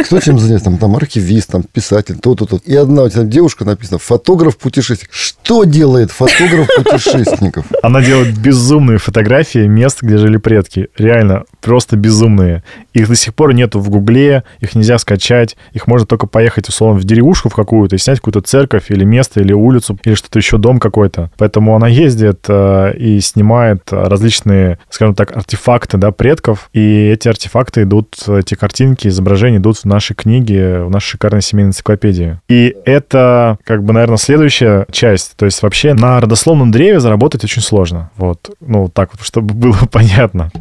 Кто 0.05 0.19
чем 0.19 0.39
занимается? 0.39 0.65
Там, 0.65 0.77
там 0.77 0.95
архивист, 0.95 1.51
там 1.51 1.63
писатель, 1.63 2.17
то-то, 2.17 2.45
то. 2.45 2.59
И 2.65 2.75
одна 2.75 3.03
у 3.03 3.09
тебя 3.09 3.23
девушка 3.23 3.65
написана, 3.65 3.99
фотограф-путешественник. 3.99 5.11
Что 5.13 5.63
делает 5.63 6.11
фотограф-путешественников? 6.11 7.65
Она 7.83 8.01
делает 8.01 8.37
безумные 8.37 8.97
фотографии 8.97 9.67
мест, 9.67 10.01
где 10.01 10.17
жили 10.17 10.37
предки. 10.37 10.89
Реально, 10.97 11.43
просто 11.61 11.95
безумные. 11.95 12.63
Их 12.93 13.07
до 13.07 13.15
сих 13.15 13.33
пор 13.33 13.53
нету 13.53 13.79
в 13.79 13.89
Гугле, 13.89 14.43
их 14.59 14.75
нельзя 14.75 14.97
скачать. 14.97 15.55
Их 15.73 15.87
можно 15.87 16.05
только 16.05 16.27
поехать, 16.27 16.67
условно, 16.67 16.99
в 16.99 17.03
деревушку 17.03 17.49
в 17.49 17.55
какую-то 17.55 17.95
и 17.95 17.99
снять 17.99 18.19
какую-то 18.19 18.41
церковь 18.41 18.85
или 18.89 19.03
место, 19.03 19.39
или 19.41 19.53
улицу, 19.53 19.97
или 20.03 20.15
что-то 20.15 20.39
еще, 20.39 20.57
дом 20.57 20.79
какой-то. 20.79 21.31
Поэтому 21.37 21.75
она 21.75 21.87
ездит 21.87 22.45
э, 22.47 22.93
и 22.97 23.19
снимает 23.21 23.83
различные, 23.91 24.79
скажем 24.89 25.15
так, 25.15 25.35
артефакты, 25.35 25.97
да, 25.97 26.11
предков. 26.11 26.69
И 26.73 27.07
эти 27.07 27.27
артефакты 27.27 27.83
идут, 27.83 28.15
эти 28.27 28.55
картинки, 28.55 29.07
изображения 29.07 29.59
идут 29.61 29.77
в 29.77 29.85
наши 29.85 30.13
книги, 30.13 30.83
в 30.83 30.89
нашей 30.89 31.11
шикарной 31.11 31.41
семейной 31.41 31.69
энциклопедии. 31.69 32.39
И 32.49 32.75
это, 32.85 33.57
как 33.63 33.83
бы, 33.83 33.93
наверное, 33.93 34.17
следующая 34.17 34.85
часть. 34.91 35.35
То 35.37 35.45
есть 35.45 35.61
вообще 35.61 35.93
на 35.93 36.19
родословном 36.19 36.71
древе 36.71 36.99
заработать 36.99 37.43
очень 37.43 37.61
сложно. 37.61 38.11
Вот, 38.17 38.49
ну, 38.59 38.89
так 38.89 39.11
вот, 39.13 39.25
чтобы 39.25 39.53
было 39.53 39.77
понятно. 39.91 40.51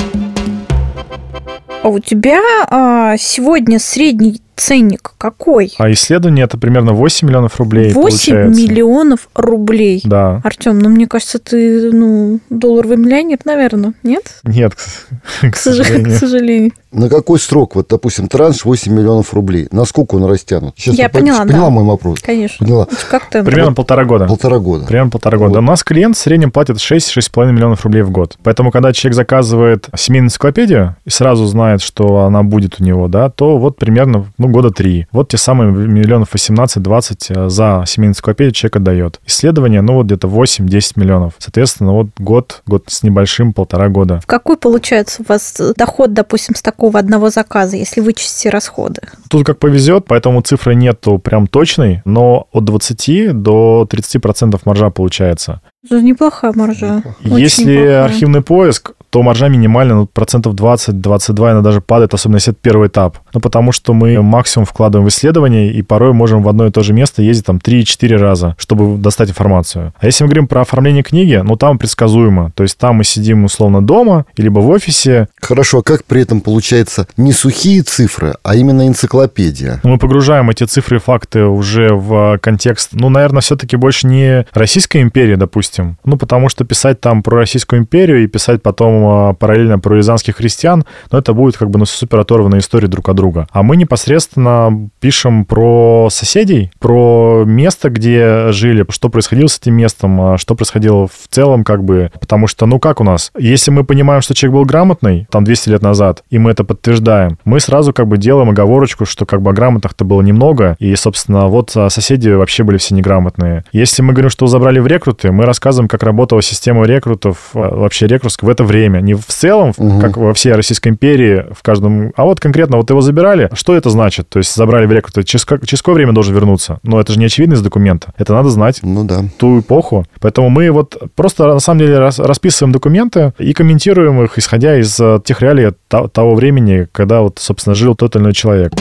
А 1.82 1.88
у 1.88 1.98
тебя 1.98 2.40
а, 2.68 3.16
сегодня 3.16 3.78
средний 3.78 4.42
ценник 4.60 5.12
какой? 5.18 5.72
А 5.78 5.90
исследование 5.90 6.44
это 6.44 6.58
примерно 6.58 6.92
8 6.92 7.26
миллионов 7.26 7.58
рублей 7.58 7.92
8 7.92 8.00
получается. 8.00 8.60
миллионов 8.60 9.28
рублей. 9.34 10.02
Да. 10.04 10.40
Артем, 10.44 10.78
ну 10.78 10.88
мне 10.90 11.06
кажется, 11.06 11.38
ты 11.38 11.90
ну 11.92 12.40
долларовый 12.50 12.96
миллионер, 12.96 13.38
наверное, 13.44 13.94
нет? 14.02 14.24
Нет, 14.44 14.74
к, 14.74 15.50
к 15.50 15.52
К 15.52 15.56
сож- 15.56 15.76
сожалению. 15.76 16.10
к 16.16 16.18
сожалению. 16.18 16.72
На 16.92 17.08
какой 17.08 17.38
срок? 17.38 17.76
Вот, 17.76 17.86
допустим, 17.88 18.26
транш 18.28 18.64
8 18.64 18.92
миллионов 18.92 19.32
рублей. 19.32 19.68
Насколько 19.70 20.16
он 20.16 20.24
растянут? 20.24 20.74
Сейчас 20.76 20.96
Я 20.96 21.08
поняла, 21.08 21.44
поняла 21.44 21.66
да. 21.66 21.70
мой 21.70 21.84
вопрос? 21.84 22.18
Конечно. 22.20 22.66
Поняла. 22.66 22.88
Как 23.10 23.30
ты? 23.30 23.44
Примерно 23.44 23.72
полтора 23.74 24.04
года. 24.04 24.26
Полтора 24.26 24.58
года. 24.58 24.86
Примерно 24.86 25.10
полтора 25.10 25.38
года. 25.38 25.50
Вот. 25.50 25.58
У 25.58 25.62
нас 25.62 25.84
клиент 25.84 26.16
в 26.16 26.20
среднем 26.20 26.50
платит 26.50 26.78
6-6,5 26.78 27.52
миллионов 27.52 27.84
рублей 27.84 28.02
в 28.02 28.10
год. 28.10 28.36
Поэтому, 28.42 28.72
когда 28.72 28.92
человек 28.92 29.14
заказывает 29.14 29.86
семейную 29.96 30.26
энциклопедию 30.28 30.96
и 31.04 31.10
сразу 31.10 31.46
знает, 31.46 31.80
что 31.80 32.24
она 32.24 32.42
будет 32.42 32.80
у 32.80 32.84
него, 32.84 33.06
да, 33.06 33.30
то 33.30 33.56
вот 33.58 33.76
примерно, 33.76 34.26
ну, 34.36 34.48
года 34.50 34.70
три. 34.70 35.06
Вот 35.12 35.28
те 35.28 35.36
самые 35.36 35.72
миллионов 35.72 36.34
18-20 36.34 37.48
за 37.48 37.84
семейную 37.86 38.12
энциклопедию 38.12 38.52
человек 38.52 38.76
отдает. 38.76 39.20
Исследование, 39.26 39.82
ну, 39.82 39.94
вот 39.94 40.06
где-то 40.06 40.28
8-10 40.28 40.92
миллионов. 40.96 41.34
Соответственно, 41.38 41.92
вот 41.92 42.08
год, 42.18 42.62
год 42.66 42.84
с 42.88 43.02
небольшим, 43.02 43.52
полтора 43.52 43.88
года. 43.88 44.20
В 44.20 44.26
какой 44.26 44.56
получается 44.56 45.22
у 45.22 45.24
вас 45.28 45.60
доход, 45.76 46.12
допустим, 46.12 46.54
с 46.54 46.62
такого 46.62 46.98
одного 46.98 47.30
заказа, 47.30 47.76
если 47.76 48.00
вычесть 48.00 48.46
расходы? 48.46 49.02
Тут 49.28 49.46
как 49.46 49.58
повезет, 49.58 50.06
поэтому 50.06 50.40
цифры 50.42 50.74
нету 50.74 51.18
прям 51.18 51.46
точной, 51.46 52.02
но 52.04 52.48
от 52.52 52.64
20 52.64 53.42
до 53.42 53.86
30 53.88 54.22
процентов 54.22 54.66
маржа 54.66 54.90
получается. 54.90 55.60
Это 55.84 56.02
неплохая 56.02 56.52
маржа. 56.54 57.02
Если 57.20 57.64
неплохая. 57.64 58.04
архивный 58.04 58.42
поиск, 58.42 58.92
то 59.08 59.22
маржа 59.22 59.48
минимальная, 59.48 59.96
ну, 59.96 60.06
процентов 60.06 60.54
20-22, 60.54 61.50
она 61.50 61.62
даже 61.62 61.80
падает, 61.80 62.14
особенно 62.14 62.36
если 62.36 62.52
это 62.52 62.60
первый 62.62 62.88
этап. 62.88 63.18
Ну, 63.32 63.40
потому 63.40 63.72
что 63.72 63.92
мы 63.92 64.20
максимум 64.22 64.66
вкладываем 64.66 65.06
в 65.06 65.10
исследование, 65.10 65.72
и 65.72 65.82
порой 65.82 66.12
можем 66.12 66.42
в 66.42 66.48
одно 66.48 66.66
и 66.66 66.70
то 66.70 66.82
же 66.82 66.92
место 66.92 67.22
ездить 67.22 67.46
там 67.46 67.56
3-4 67.56 68.16
раза, 68.16 68.54
чтобы 68.58 68.98
достать 68.98 69.30
информацию. 69.30 69.92
А 69.98 70.06
если 70.06 70.22
мы 70.22 70.28
говорим 70.28 70.46
про 70.46 70.60
оформление 70.60 71.02
книги, 71.02 71.40
ну, 71.42 71.56
там 71.56 71.78
предсказуемо. 71.78 72.52
То 72.54 72.62
есть 72.62 72.78
там 72.78 72.96
мы 72.96 73.04
сидим 73.04 73.44
условно 73.44 73.84
дома, 73.84 74.26
либо 74.36 74.60
в 74.60 74.68
офисе, 74.68 75.28
Хорошо, 75.40 75.78
а 75.78 75.82
как 75.82 76.04
при 76.04 76.22
этом 76.22 76.40
получается 76.40 77.08
не 77.16 77.32
сухие 77.32 77.82
цифры, 77.82 78.34
а 78.44 78.54
именно 78.54 78.86
энциклопедия? 78.86 79.80
мы 79.82 79.98
погружаем 79.98 80.48
эти 80.50 80.64
цифры 80.64 80.98
и 80.98 81.00
факты 81.00 81.44
уже 81.44 81.88
в 81.92 82.38
контекст, 82.38 82.90
ну, 82.92 83.08
наверное, 83.08 83.40
все-таки 83.40 83.76
больше 83.76 84.06
не 84.06 84.46
Российской 84.52 85.02
империи, 85.02 85.34
допустим. 85.34 85.69
Ну, 86.04 86.16
потому 86.16 86.48
что 86.48 86.64
писать 86.64 87.00
там 87.00 87.22
про 87.22 87.38
Российскую 87.38 87.80
империю 87.80 88.22
и 88.22 88.26
писать 88.26 88.62
потом 88.62 89.04
а, 89.06 89.32
параллельно 89.34 89.78
про 89.78 89.96
рязанских 89.96 90.36
христиан, 90.36 90.84
ну, 91.10 91.18
это 91.18 91.32
будет 91.32 91.56
как 91.56 91.70
бы 91.70 91.78
ну, 91.78 91.84
супер 91.84 92.20
оторванные 92.20 92.60
истории 92.60 92.86
друг 92.86 93.08
от 93.08 93.16
друга. 93.16 93.46
А 93.50 93.62
мы 93.62 93.76
непосредственно 93.76 94.90
пишем 95.00 95.44
про 95.44 96.08
соседей, 96.10 96.70
про 96.78 97.44
место, 97.46 97.90
где 97.90 98.52
жили, 98.52 98.84
что 98.90 99.08
происходило 99.08 99.48
с 99.48 99.58
этим 99.58 99.74
местом, 99.74 100.20
а, 100.20 100.38
что 100.38 100.54
происходило 100.54 101.06
в 101.06 101.28
целом, 101.28 101.64
как 101.64 101.84
бы, 101.84 102.10
потому 102.20 102.46
что, 102.46 102.66
ну, 102.66 102.78
как 102.78 103.00
у 103.00 103.04
нас? 103.04 103.30
Если 103.38 103.70
мы 103.70 103.84
понимаем, 103.84 104.22
что 104.22 104.34
человек 104.34 104.54
был 104.54 104.64
грамотный, 104.64 105.26
там, 105.30 105.44
200 105.44 105.68
лет 105.70 105.82
назад, 105.82 106.24
и 106.30 106.38
мы 106.38 106.50
это 106.50 106.64
подтверждаем, 106.64 107.38
мы 107.44 107.60
сразу 107.60 107.92
как 107.92 108.06
бы 108.06 108.18
делаем 108.18 108.50
оговорочку, 108.50 109.04
что 109.04 109.26
как 109.26 109.42
бы 109.42 109.52
грамотных-то 109.52 110.04
было 110.04 110.22
немного, 110.22 110.76
и, 110.78 110.94
собственно, 110.96 111.46
вот 111.48 111.72
а, 111.76 111.90
соседи 111.90 112.30
вообще 112.30 112.62
были 112.64 112.78
все 112.78 112.94
неграмотные. 112.94 113.64
Если 113.72 114.02
мы 114.02 114.12
говорим, 114.12 114.30
что 114.30 114.46
забрали 114.46 114.78
в 114.78 114.86
рекруты, 114.86 115.32
мы 115.32 115.44
рассказываем, 115.44 115.59
как 115.88 116.02
работала 116.02 116.42
система 116.42 116.84
рекрутов, 116.84 117.50
а, 117.54 117.74
вообще 117.74 118.06
рекрутск 118.06 118.42
в 118.42 118.48
это 118.48 118.64
время. 118.64 119.00
Не 119.00 119.14
в 119.14 119.26
целом, 119.26 119.72
Мгм. 119.76 120.00
как 120.00 120.16
во 120.16 120.34
всей 120.34 120.52
Российской 120.52 120.88
империи, 120.88 121.44
в 121.52 121.62
каждом... 121.62 122.12
А 122.16 122.24
вот 122.24 122.40
конкретно 122.40 122.76
вот 122.76 122.90
его 122.90 123.00
забирали. 123.00 123.48
Что 123.54 123.74
это 123.76 123.90
значит? 123.90 124.28
То 124.28 124.38
есть 124.38 124.54
забрали 124.54 124.86
в 124.86 124.92
рекруты. 124.92 125.22
Через, 125.22 125.44
как- 125.44 125.66
через 125.66 125.82
какое 125.82 125.94
время 125.96 126.12
должен 126.12 126.34
вернуться? 126.34 126.78
Но 126.82 127.00
это 127.00 127.12
же 127.12 127.18
не 127.18 127.26
очевидно 127.26 127.54
из 127.54 127.62
документа. 127.62 128.12
Это 128.18 128.32
надо 128.32 128.48
знать 128.50 128.80
Ну 128.82 129.04
да. 129.04 129.22
ту 129.38 129.60
эпоху. 129.60 130.04
Поэтому 130.20 130.48
мы 130.50 130.70
вот 130.70 130.96
просто 131.14 131.46
на 131.46 131.60
самом 131.60 131.80
деле 131.80 131.98
рас- 131.98 132.18
расписываем 132.18 132.72
документы 132.72 133.32
и 133.38 133.52
комментируем 133.52 134.22
их, 134.22 134.38
исходя 134.38 134.78
из 134.78 134.98
э, 134.98 135.20
тех 135.24 135.40
реалий 135.42 135.72
то- 135.88 136.08
того 136.08 136.34
времени, 136.34 136.88
когда 136.92 137.20
вот, 137.20 137.38
собственно, 137.38 137.74
жил 137.74 137.94
тот 137.94 138.16
или 138.16 138.22
иной 138.22 138.32
человек. 138.32 138.72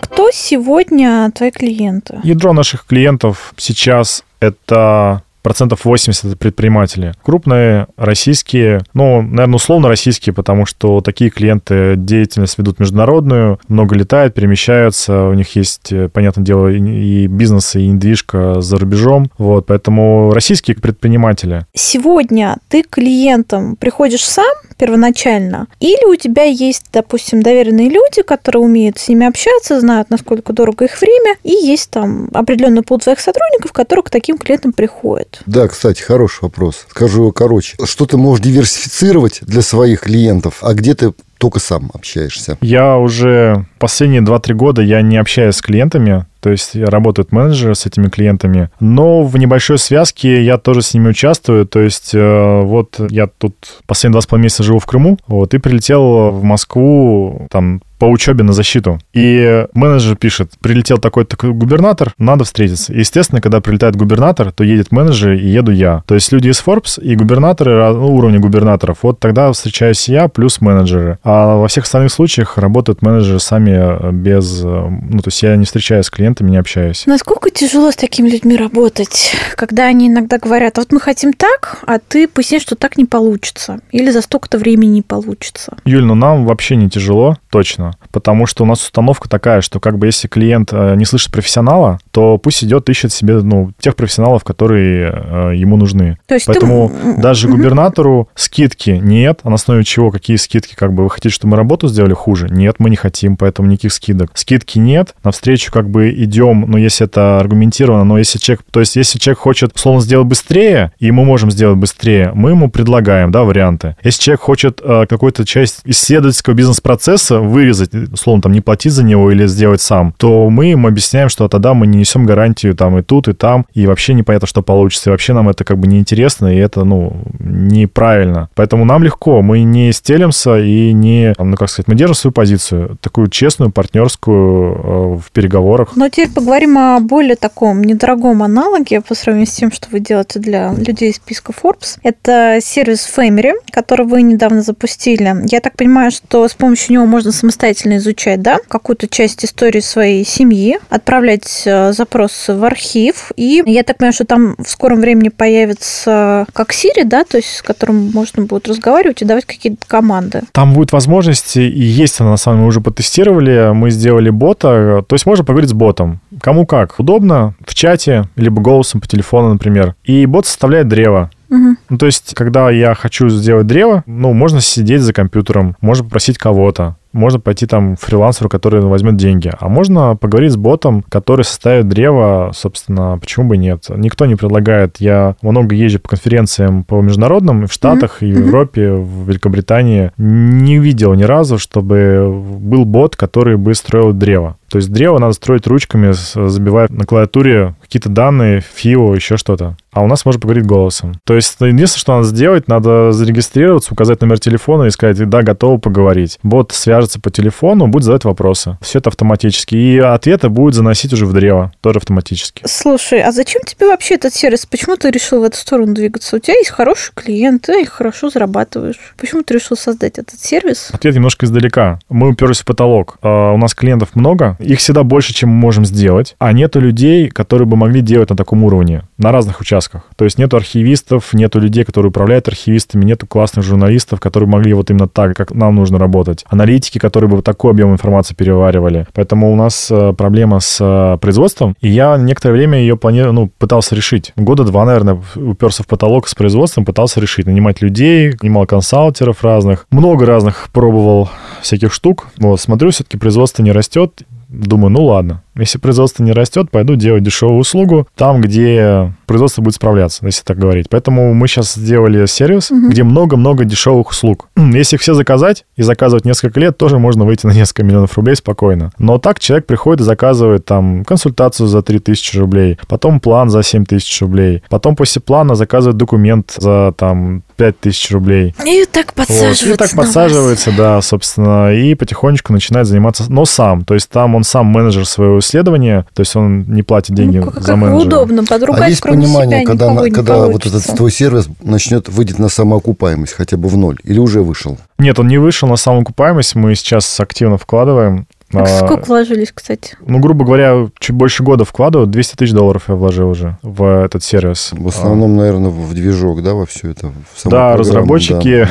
Кто 0.00 0.30
сегодня 0.32 1.30
твои 1.34 1.50
клиенты? 1.50 2.20
Ядро 2.22 2.52
наших 2.52 2.86
клиентов 2.86 3.52
сейчас 3.56 4.24
это 4.40 5.22
процентов 5.44 5.84
80 5.84 6.24
это 6.24 6.36
предприниматели. 6.36 7.12
Крупные, 7.22 7.86
российские, 7.98 8.80
ну, 8.94 9.20
наверное, 9.20 9.56
условно 9.56 9.88
российские, 9.88 10.32
потому 10.32 10.64
что 10.64 11.02
такие 11.02 11.30
клиенты 11.30 11.96
деятельность 11.96 12.56
ведут 12.56 12.80
международную, 12.80 13.60
много 13.68 13.94
летают, 13.94 14.32
перемещаются, 14.34 15.24
у 15.26 15.34
них 15.34 15.54
есть, 15.54 15.92
э, 15.92 16.08
понятное 16.08 16.44
дело, 16.44 16.68
и 16.68 17.26
бизнес, 17.26 17.76
и 17.76 17.86
недвижка 17.86 18.62
за 18.62 18.78
рубежом, 18.78 19.30
вот, 19.36 19.66
поэтому 19.66 20.32
российские 20.32 20.76
предприниматели. 20.78 21.66
Сегодня 21.74 22.56
ты 22.68 22.82
к 22.82 22.88
клиентам 22.88 23.76
приходишь 23.76 24.24
сам 24.24 24.54
первоначально, 24.76 25.66
или 25.80 26.04
у 26.06 26.16
тебя 26.16 26.44
есть, 26.44 26.84
допустим, 26.92 27.42
доверенные 27.42 27.88
люди, 27.88 28.22
которые 28.22 28.62
умеют 28.62 28.98
с 28.98 29.08
ними 29.08 29.26
общаться, 29.26 29.80
знают, 29.80 30.10
насколько 30.10 30.52
дорого 30.52 30.84
их 30.84 31.00
время, 31.00 31.36
и 31.42 31.52
есть 31.52 31.90
там 31.90 32.28
определенный 32.32 32.82
пул 32.82 32.98
твоих 32.98 33.20
сотрудников, 33.20 33.72
которые 33.72 34.02
к 34.02 34.10
таким 34.10 34.38
клиентам 34.38 34.72
приходят. 34.72 35.42
Да, 35.46 35.68
кстати, 35.68 36.02
хороший 36.02 36.42
вопрос. 36.42 36.86
Скажу 36.90 37.22
его 37.22 37.32
короче. 37.32 37.76
Что 37.84 38.06
ты 38.06 38.16
можешь 38.16 38.44
диверсифицировать 38.44 39.40
для 39.42 39.62
своих 39.62 40.00
клиентов, 40.00 40.58
а 40.62 40.74
где 40.74 40.94
ты 40.94 41.12
только 41.38 41.60
сам 41.60 41.90
общаешься? 41.92 42.58
Я 42.60 42.96
уже 42.96 43.66
последние 43.78 44.22
2-3 44.22 44.54
года 44.54 44.82
я 44.82 45.02
не 45.02 45.16
общаюсь 45.16 45.56
с 45.56 45.62
клиентами, 45.62 46.26
то 46.40 46.50
есть 46.50 46.76
работают 46.76 47.32
менеджеры 47.32 47.74
с 47.74 47.86
этими 47.86 48.08
клиентами, 48.08 48.70
но 48.80 49.22
в 49.22 49.36
небольшой 49.38 49.78
связке 49.78 50.42
я 50.42 50.58
тоже 50.58 50.82
с 50.82 50.92
ними 50.94 51.08
участвую, 51.08 51.66
то 51.66 51.80
есть 51.80 52.14
э, 52.14 52.60
вот 52.62 53.00
я 53.10 53.26
тут 53.26 53.54
последние 53.86 54.12
два 54.12 54.20
с 54.20 54.26
половиной 54.26 54.44
месяца 54.44 54.62
живу 54.62 54.78
в 54.78 54.86
Крыму, 54.86 55.18
вот, 55.26 55.54
и 55.54 55.58
прилетел 55.58 56.30
в 56.30 56.42
Москву 56.42 57.46
там 57.50 57.80
по 57.98 58.06
учебе 58.06 58.44
на 58.44 58.52
защиту. 58.52 58.98
И 59.12 59.66
менеджер 59.74 60.16
пишет, 60.16 60.52
прилетел 60.60 60.98
такой 60.98 61.24
такой 61.24 61.52
губернатор, 61.52 62.12
надо 62.18 62.44
встретиться. 62.44 62.92
И, 62.92 62.98
естественно, 63.00 63.40
когда 63.40 63.60
прилетает 63.60 63.96
губернатор, 63.96 64.52
то 64.52 64.64
едет 64.64 64.92
менеджер 64.92 65.32
и 65.32 65.46
еду 65.46 65.72
я. 65.72 66.02
То 66.06 66.14
есть 66.14 66.32
люди 66.32 66.48
из 66.48 66.62
Forbes 66.64 67.00
и 67.00 67.14
губернаторы 67.16 67.92
ну, 67.92 68.14
уровня 68.14 68.38
губернаторов, 68.38 68.98
вот 69.02 69.20
тогда 69.20 69.50
встречаюсь 69.52 70.08
я 70.08 70.28
плюс 70.28 70.60
менеджеры. 70.60 71.18
А 71.24 71.56
во 71.56 71.68
всех 71.68 71.84
остальных 71.84 72.12
случаях 72.12 72.58
работают 72.58 73.02
менеджеры 73.02 73.40
сами 73.40 73.70
э, 73.72 74.12
без... 74.12 74.62
э, 74.64 74.66
Ну, 74.66 75.18
то 75.18 75.28
есть 75.28 75.42
я 75.42 75.56
не 75.56 75.64
встречаюсь 75.64 76.06
с 76.06 76.10
клиентами, 76.10 76.50
не 76.50 76.56
общаюсь. 76.56 77.04
Насколько 77.06 77.50
тяжело 77.50 77.90
с 77.90 77.96
такими 77.96 78.28
людьми 78.28 78.56
работать, 78.56 79.32
когда 79.56 79.86
они 79.86 80.08
иногда 80.08 80.38
говорят, 80.38 80.78
вот 80.78 80.92
мы 80.92 81.00
хотим 81.00 81.32
так, 81.32 81.78
а 81.86 81.98
ты 81.98 82.28
поясни, 82.28 82.58
что 82.58 82.76
так 82.76 82.96
не 82.98 83.04
получится, 83.04 83.80
или 83.90 84.10
за 84.10 84.22
столько-то 84.22 84.58
времени 84.58 84.90
не 84.90 85.02
получится. 85.02 85.76
Юль, 85.84 86.04
ну 86.04 86.14
нам 86.14 86.44
вообще 86.44 86.76
не 86.76 86.88
тяжело, 86.90 87.36
точно. 87.50 87.93
Потому 88.10 88.46
что 88.46 88.64
у 88.64 88.66
нас 88.66 88.82
установка 88.82 89.28
такая, 89.28 89.60
что 89.60 89.80
как 89.80 89.98
бы 89.98 90.06
если 90.06 90.28
клиент 90.28 90.70
э, 90.72 90.94
не 90.96 91.04
слышит 91.04 91.32
профессионала, 91.32 91.98
то 92.10 92.38
пусть 92.38 92.62
идет, 92.64 92.88
ищет 92.88 93.12
себе 93.12 93.40
ну, 93.40 93.72
тех 93.78 93.96
профессионалов, 93.96 94.44
которые 94.44 95.12
э, 95.12 95.52
ему 95.56 95.76
нужны. 95.76 96.18
То 96.26 96.34
есть 96.34 96.46
Поэтому 96.46 96.90
ты... 96.90 97.20
даже 97.20 97.48
губернатору 97.48 98.28
скидки 98.34 98.90
нет. 98.90 99.40
А 99.42 99.48
на 99.48 99.56
основе 99.56 99.84
чего? 99.84 100.10
Какие 100.10 100.36
скидки? 100.36 100.74
Как 100.74 100.92
бы 100.92 101.04
вы 101.04 101.10
хотите, 101.10 101.34
чтобы 101.34 101.52
мы 101.52 101.56
работу 101.56 101.88
сделали 101.88 102.14
хуже? 102.14 102.48
Нет, 102.50 102.76
мы 102.78 102.90
не 102.90 102.96
хотим, 102.96 103.36
поэтому 103.36 103.68
никаких 103.68 103.92
скидок. 103.92 104.30
Скидки 104.34 104.78
нет. 104.78 105.14
Навстречу 105.24 105.72
как 105.72 105.88
бы 105.88 106.10
идем, 106.10 106.64
ну, 106.68 106.76
если 106.78 107.06
это 107.06 107.38
аргументировано, 107.38 108.04
но 108.04 108.18
если 108.18 108.38
человек, 108.38 108.64
то 108.70 108.80
есть 108.80 108.96
если 108.96 109.18
человек 109.18 109.38
хочет, 109.38 109.74
условно, 109.74 110.00
сделать 110.00 110.26
быстрее, 110.26 110.92
и 110.98 111.10
мы 111.10 111.24
можем 111.24 111.50
сделать 111.50 111.78
быстрее, 111.78 112.32
мы 112.34 112.50
ему 112.50 112.70
предлагаем, 112.70 113.30
да, 113.30 113.44
варианты. 113.44 113.96
Если 114.02 114.22
человек 114.22 114.40
хочет 114.40 114.80
э, 114.82 115.06
какую-то 115.08 115.44
часть 115.44 115.80
исследовательского 115.84 116.54
бизнес-процесса 116.54 117.40
вырезать 117.40 117.73
вырезать, 117.74 118.12
условно, 118.12 118.42
там, 118.42 118.52
не 118.52 118.60
платить 118.60 118.92
за 118.92 119.04
него 119.04 119.30
или 119.30 119.46
сделать 119.46 119.80
сам, 119.80 120.14
то 120.16 120.48
мы 120.50 120.72
им 120.72 120.86
объясняем, 120.86 121.28
что 121.28 121.48
тогда 121.48 121.74
мы 121.74 121.86
не 121.86 121.98
несем 121.98 122.26
гарантию 122.26 122.74
там 122.74 122.98
и 122.98 123.02
тут, 123.02 123.28
и 123.28 123.32
там, 123.32 123.66
и 123.72 123.86
вообще 123.86 124.14
непонятно, 124.14 124.46
что 124.46 124.62
получится, 124.62 125.10
и 125.10 125.12
вообще 125.12 125.32
нам 125.32 125.48
это 125.48 125.64
как 125.64 125.78
бы 125.78 125.86
неинтересно, 125.86 126.54
и 126.54 126.58
это, 126.58 126.84
ну, 126.84 127.16
неправильно. 127.38 128.48
Поэтому 128.54 128.84
нам 128.84 129.02
легко, 129.02 129.42
мы 129.42 129.62
не 129.62 129.92
стелимся 129.92 130.58
и 130.58 130.92
не, 130.92 131.34
ну, 131.38 131.56
как 131.56 131.70
сказать, 131.70 131.88
мы 131.88 131.94
держим 131.94 132.14
свою 132.14 132.32
позицию, 132.32 132.98
такую 133.00 133.28
честную, 133.28 133.70
партнерскую 133.70 134.74
э, 134.74 135.18
в 135.18 135.32
переговорах. 135.32 135.96
Но 135.96 136.08
теперь 136.08 136.30
поговорим 136.30 136.78
о 136.78 137.00
более 137.00 137.36
таком 137.36 137.82
недорогом 137.82 138.42
аналоге 138.42 139.00
по 139.00 139.14
сравнению 139.14 139.50
с 139.50 139.54
тем, 139.54 139.72
что 139.72 139.88
вы 139.90 140.00
делаете 140.00 140.38
для 140.38 140.72
людей 140.74 141.10
из 141.10 141.16
списка 141.16 141.52
Forbes. 141.52 141.98
Это 142.02 142.58
сервис 142.60 143.08
Family, 143.16 143.52
который 143.70 144.06
вы 144.06 144.22
недавно 144.22 144.62
запустили. 144.62 145.34
Я 145.50 145.60
так 145.60 145.76
понимаю, 145.76 146.10
что 146.10 146.46
с 146.46 146.54
помощью 146.54 146.94
него 146.94 147.06
можно 147.06 147.32
самостоятельно 147.32 147.63
изучать, 147.72 148.42
да, 148.42 148.58
какую-то 148.68 149.08
часть 149.08 149.44
истории 149.44 149.80
своей 149.80 150.24
семьи, 150.24 150.78
отправлять 150.90 151.62
э, 151.64 151.92
запрос 151.92 152.48
в 152.48 152.64
архив. 152.64 153.32
И 153.36 153.62
я 153.66 153.82
так 153.82 153.98
понимаю, 153.98 154.12
что 154.12 154.24
там 154.24 154.56
в 154.58 154.68
скором 154.68 155.00
времени 155.00 155.28
появится 155.28 156.46
как 156.52 156.72
Siri, 156.72 157.04
да, 157.04 157.24
то 157.24 157.36
есть 157.38 157.56
с 157.56 157.62
которым 157.62 158.10
можно 158.12 158.44
будет 158.44 158.68
разговаривать 158.68 159.22
и 159.22 159.24
давать 159.24 159.44
какие-то 159.44 159.86
команды. 159.86 160.42
Там 160.52 160.72
будет 160.74 160.92
возможность, 160.92 161.56
и 161.56 161.62
есть 161.62 162.20
она 162.20 162.30
на 162.30 162.36
самом 162.36 162.58
деле, 162.58 162.64
мы 162.64 162.68
уже 162.68 162.80
потестировали, 162.80 163.72
мы 163.72 163.90
сделали 163.90 164.30
бота, 164.30 165.04
то 165.06 165.14
есть 165.14 165.26
можно 165.26 165.44
поговорить 165.44 165.70
с 165.70 165.74
ботом. 165.74 166.20
Кому 166.40 166.66
как. 166.66 166.98
Удобно 166.98 167.54
в 167.66 167.74
чате, 167.74 168.24
либо 168.36 168.60
голосом 168.60 169.00
по 169.00 169.06
телефону, 169.06 169.52
например. 169.52 169.94
И 170.04 170.26
бот 170.26 170.46
составляет 170.46 170.88
древо. 170.88 171.30
Угу. 171.50 171.76
Ну, 171.88 171.98
то 171.98 172.06
есть, 172.06 172.34
когда 172.34 172.70
я 172.70 172.94
хочу 172.94 173.28
сделать 173.28 173.66
древо, 173.66 174.02
ну, 174.06 174.32
можно 174.32 174.60
сидеть 174.60 175.02
за 175.02 175.12
компьютером, 175.12 175.76
можно 175.80 176.04
попросить 176.04 176.38
кого-то 176.38 176.96
можно 177.14 177.40
пойти 177.40 177.66
там 177.66 177.96
фрилансеру, 177.96 178.50
который 178.50 178.80
возьмет 178.80 179.16
деньги, 179.16 179.50
а 179.58 179.68
можно 179.68 180.16
поговорить 180.16 180.52
с 180.52 180.56
ботом, 180.56 181.02
который 181.08 181.44
составит 181.44 181.88
древо, 181.88 182.50
собственно, 182.54 183.16
почему 183.18 183.48
бы 183.48 183.56
нет. 183.56 183.86
Никто 183.88 184.26
не 184.26 184.34
предлагает. 184.34 184.96
Я 184.98 185.36
много 185.40 185.74
езжу 185.74 186.00
по 186.00 186.10
конференциям 186.10 186.84
по 186.84 187.00
международным, 187.00 187.66
в 187.66 187.72
Штатах, 187.72 188.22
mm-hmm. 188.22 188.28
и 188.28 188.32
в 188.32 188.46
Европе, 188.46 188.92
в 188.92 189.28
Великобритании. 189.28 190.10
Не 190.18 190.78
видел 190.78 191.14
ни 191.14 191.22
разу, 191.22 191.58
чтобы 191.58 192.30
был 192.58 192.84
бот, 192.84 193.16
который 193.16 193.56
бы 193.56 193.74
строил 193.74 194.12
древо. 194.12 194.56
То 194.74 194.78
есть 194.78 194.90
древо 194.90 195.20
надо 195.20 195.34
строить 195.34 195.68
ручками, 195.68 196.10
забивая 196.10 196.88
на 196.90 197.04
клавиатуре 197.04 197.76
какие-то 197.80 198.08
данные, 198.08 198.60
фио, 198.60 199.14
еще 199.14 199.36
что-то. 199.36 199.76
А 199.92 200.02
у 200.02 200.08
нас 200.08 200.24
можно 200.24 200.40
поговорить 200.40 200.66
голосом. 200.66 201.14
То 201.24 201.34
есть 201.34 201.56
единственное, 201.60 202.00
что 202.00 202.16
надо 202.16 202.26
сделать, 202.26 202.66
надо 202.66 203.12
зарегистрироваться, 203.12 203.92
указать 203.92 204.20
номер 204.20 204.40
телефона 204.40 204.84
и 204.84 204.90
сказать, 204.90 205.16
да, 205.28 205.42
готово 205.42 205.78
поговорить. 205.78 206.40
Бот 206.42 206.72
свяжется 206.72 207.20
по 207.20 207.30
телефону, 207.30 207.86
будет 207.86 208.02
задавать 208.02 208.24
вопросы. 208.24 208.76
Все 208.80 208.98
это 208.98 209.10
автоматически. 209.10 209.76
И 209.76 209.98
ответы 209.98 210.48
будет 210.48 210.74
заносить 210.74 211.12
уже 211.12 211.26
в 211.26 211.32
древо, 211.32 211.72
тоже 211.80 211.98
автоматически. 211.98 212.64
Слушай, 212.66 213.22
а 213.22 213.30
зачем 213.30 213.62
тебе 213.62 213.86
вообще 213.86 214.16
этот 214.16 214.34
сервис? 214.34 214.66
Почему 214.66 214.96
ты 214.96 215.12
решил 215.12 215.40
в 215.40 215.44
эту 215.44 215.56
сторону 215.56 215.94
двигаться? 215.94 216.34
У 216.34 216.38
тебя 216.40 216.54
есть 216.54 216.70
хороший 216.70 217.12
клиент, 217.14 217.62
ты 217.62 217.82
их 217.82 217.90
хорошо 217.90 218.30
зарабатываешь. 218.30 218.98
Почему 219.16 219.44
ты 219.44 219.54
решил 219.54 219.76
создать 219.76 220.18
этот 220.18 220.40
сервис? 220.40 220.88
Ответ 220.92 221.14
немножко 221.14 221.46
издалека. 221.46 222.00
Мы 222.08 222.30
уперлись 222.30 222.62
в 222.62 222.64
потолок. 222.64 223.18
А, 223.22 223.52
у 223.52 223.58
нас 223.58 223.74
клиентов 223.74 224.16
много, 224.16 224.56
их 224.64 224.78
всегда 224.78 225.02
больше, 225.02 225.34
чем 225.34 225.50
мы 225.50 225.56
можем 225.56 225.84
сделать, 225.84 226.36
а 226.38 226.52
нету 226.52 226.80
людей, 226.80 227.28
которые 227.28 227.66
бы 227.66 227.76
могли 227.76 228.00
делать 228.00 228.30
на 228.30 228.36
таком 228.36 228.64
уровне, 228.64 229.02
на 229.18 229.32
разных 229.32 229.60
участках. 229.60 230.02
То 230.16 230.24
есть 230.24 230.38
нету 230.38 230.56
архивистов, 230.56 231.32
нету 231.32 231.60
людей, 231.60 231.84
которые 231.84 232.10
управляют 232.10 232.48
архивистами, 232.48 233.04
нету 233.04 233.26
классных 233.26 233.64
журналистов, 233.64 234.20
которые 234.20 234.48
могли 234.48 234.74
вот 234.74 234.90
именно 234.90 235.08
так, 235.08 235.36
как 235.36 235.52
нам 235.52 235.74
нужно 235.74 235.98
работать. 235.98 236.44
Аналитики, 236.48 236.98
которые 236.98 237.30
бы 237.30 237.42
такой 237.42 237.72
объем 237.72 237.92
информации 237.92 238.34
переваривали. 238.34 239.06
Поэтому 239.12 239.52
у 239.52 239.56
нас 239.56 239.88
э, 239.90 240.12
проблема 240.16 240.60
с 240.60 240.78
э, 240.80 241.18
производством, 241.18 241.76
и 241.80 241.88
я 241.88 242.16
некоторое 242.16 242.54
время 242.54 242.78
ее 242.78 242.96
планирую, 242.96 243.32
ну, 243.32 243.50
пытался 243.58 243.94
решить. 243.94 244.32
Года 244.36 244.64
два, 244.64 244.84
наверное, 244.84 245.20
уперся 245.36 245.82
в 245.82 245.86
потолок 245.86 246.28
с 246.28 246.34
производством, 246.34 246.84
пытался 246.84 247.20
решить. 247.20 247.46
Нанимать 247.46 247.82
людей, 247.82 248.34
нанимал 248.40 248.66
консалтеров 248.66 249.42
разных. 249.42 249.86
Много 249.90 250.26
разных 250.26 250.68
пробовал 250.72 251.30
всяких 251.62 251.92
штук. 251.92 252.28
Вот, 252.38 252.60
смотрю, 252.60 252.90
все-таки 252.90 253.18
производство 253.18 253.62
не 253.62 253.72
растет. 253.72 254.22
Думаю, 254.54 254.90
ну 254.90 255.04
ладно, 255.04 255.42
если 255.56 255.78
производство 255.78 256.22
не 256.22 256.32
растет, 256.32 256.70
пойду 256.70 256.96
делать 256.96 257.22
дешевую 257.22 257.58
услугу 257.58 258.08
там, 258.16 258.40
где 258.40 259.12
производство 259.26 259.62
будет 259.62 259.74
справляться, 259.74 260.24
если 260.26 260.42
так 260.42 260.58
говорить. 260.58 260.88
Поэтому 260.90 261.32
мы 261.34 261.48
сейчас 261.48 261.74
сделали 261.74 262.26
сервис, 262.26 262.70
угу. 262.70 262.88
где 262.88 263.02
много-много 263.04 263.64
дешевых 263.64 264.10
услуг. 264.10 264.48
Если 264.56 264.96
их 264.96 265.02
все 265.02 265.14
заказать 265.14 265.64
и 265.76 265.82
заказывать 265.82 266.24
несколько 266.24 266.60
лет, 266.60 266.76
тоже 266.76 266.98
можно 266.98 267.24
выйти 267.24 267.46
на 267.46 267.52
несколько 267.52 267.84
миллионов 267.84 268.16
рублей 268.16 268.36
спокойно. 268.36 268.90
Но 268.98 269.18
так 269.18 269.40
человек 269.40 269.66
приходит 269.66 270.00
и 270.00 270.04
заказывает 270.04 270.64
там 270.64 271.04
консультацию 271.04 271.66
за 271.66 271.82
3000 271.82 272.38
рублей, 272.38 272.78
потом 272.88 273.20
план 273.20 273.50
за 273.50 273.62
7000 273.62 274.22
рублей, 274.22 274.62
потом 274.68 274.96
после 274.96 275.22
плана 275.22 275.54
заказывает 275.54 275.96
документ 275.96 276.54
за 276.58 276.92
там 276.96 277.42
5000 277.56 278.10
рублей. 278.12 278.54
И 278.66 278.84
так 278.90 279.14
подсаживается. 279.14 279.66
Вот. 279.66 279.74
И 279.74 279.76
так 279.76 279.90
подсаживается, 279.92 280.72
да, 280.76 281.00
собственно, 281.02 281.74
и 281.74 281.94
потихонечку 281.94 282.52
начинает 282.52 282.86
заниматься, 282.86 283.24
но 283.28 283.44
сам. 283.44 283.84
То 283.84 283.94
есть 283.94 284.10
там 284.10 284.34
он 284.34 284.44
сам 284.44 284.66
менеджер 284.66 285.06
своего 285.06 285.40
исследования, 285.44 286.06
то 286.14 286.20
есть 286.20 286.34
он 286.36 286.64
не 286.68 286.82
платит 286.82 287.14
деньги 287.14 287.38
ну, 287.38 287.50
как, 287.50 287.62
за 287.62 287.76
менеджера. 287.76 288.06
удобно, 288.06 288.44
подругать 288.44 288.82
А 288.82 288.88
есть 288.88 289.02
понимание, 289.02 289.60
себя 289.60 289.66
когда, 289.66 290.10
когда 290.10 290.46
вот 290.46 290.66
этот 290.66 290.84
твой 290.96 291.10
сервис 291.10 291.48
начнет 291.62 292.08
выйдет 292.08 292.38
на 292.38 292.48
самоокупаемость 292.48 293.34
хотя 293.34 293.56
бы 293.56 293.68
в 293.68 293.76
ноль, 293.76 293.98
или 294.04 294.18
уже 294.18 294.42
вышел? 294.42 294.78
Нет, 294.98 295.18
он 295.18 295.28
не 295.28 295.38
вышел 295.38 295.68
на 295.68 295.76
самоокупаемость, 295.76 296.54
мы 296.54 296.74
сейчас 296.74 297.20
активно 297.20 297.58
вкладываем. 297.58 298.26
А 298.62 298.66
сколько 298.66 299.04
вложились, 299.06 299.52
кстати? 299.52 299.96
Ну, 300.06 300.18
грубо 300.18 300.44
говоря, 300.44 300.88
чуть 300.98 301.14
больше 301.14 301.42
года 301.42 301.64
вкладываю. 301.64 302.06
200 302.06 302.36
тысяч 302.36 302.52
долларов 302.52 302.84
я 302.88 302.94
вложил 302.94 303.30
уже 303.30 303.58
в 303.62 304.04
этот 304.04 304.22
сервис. 304.22 304.70
В 304.72 304.88
основном, 304.88 305.36
наверное, 305.36 305.70
в 305.70 305.94
движок, 305.94 306.42
да, 306.42 306.54
во 306.54 306.66
все 306.66 306.90
это? 306.90 307.12
да, 307.44 307.76
разработчики, 307.76 308.66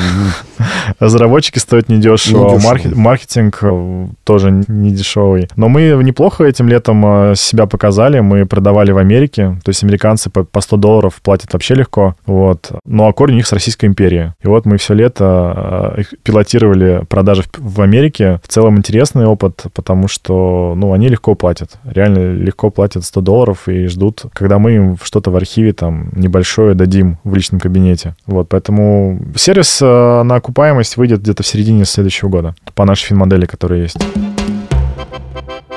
да. 0.58 0.66
разработчики 0.98 1.58
стоят 1.58 1.88
недешево. 1.88 2.54
недешево. 2.54 2.94
Маркетинг 2.94 3.58
э, 3.62 4.06
тоже 4.24 4.64
не 4.68 4.90
дешевый. 4.90 5.48
Но 5.56 5.68
мы 5.68 6.00
неплохо 6.02 6.44
этим 6.44 6.68
летом 6.68 7.04
э, 7.06 7.34
себя 7.36 7.66
показали. 7.66 8.20
Мы 8.20 8.46
продавали 8.46 8.92
в 8.92 8.98
Америке. 8.98 9.58
То 9.64 9.70
есть 9.70 9.82
американцы 9.82 10.30
по 10.30 10.60
100 10.60 10.76
долларов 10.76 11.20
платят 11.22 11.52
вообще 11.52 11.74
легко. 11.74 12.14
Вот. 12.26 12.72
Ну, 12.84 13.06
а 13.06 13.12
корень 13.12 13.34
у 13.34 13.36
них 13.38 13.46
с 13.46 13.52
Российской 13.52 13.86
империи. 13.86 14.34
И 14.42 14.48
вот 14.48 14.66
мы 14.66 14.76
все 14.76 14.94
лето 14.94 15.94
э, 15.96 16.02
пилотировали 16.22 17.04
продажи 17.08 17.44
в 17.56 17.80
Америке. 17.80 18.40
В 18.42 18.48
целом 18.48 18.78
интересный 18.78 19.26
опыт 19.26 19.64
потому 19.74 20.08
что, 20.08 20.74
ну, 20.76 20.92
они 20.92 21.08
легко 21.08 21.34
платят, 21.34 21.78
реально 21.84 22.32
легко 22.34 22.70
платят 22.70 23.04
100 23.04 23.20
долларов 23.20 23.68
и 23.68 23.86
ждут, 23.86 24.22
когда 24.32 24.58
мы 24.58 24.76
им 24.76 24.98
что-то 25.02 25.30
в 25.30 25.36
архиве 25.36 25.72
там 25.72 26.10
небольшое 26.14 26.74
дадим 26.74 27.18
в 27.24 27.34
личном 27.34 27.60
кабинете. 27.60 28.14
Вот, 28.26 28.48
поэтому 28.48 29.20
сервис 29.36 29.80
э, 29.82 30.22
на 30.22 30.36
окупаемость 30.36 30.96
выйдет 30.96 31.20
где-то 31.20 31.42
в 31.42 31.46
середине 31.46 31.84
следующего 31.84 32.28
года 32.28 32.54
по 32.74 32.84
нашей 32.84 33.08
финмодели, 33.08 33.46
которая 33.46 33.82
есть. 33.82 33.98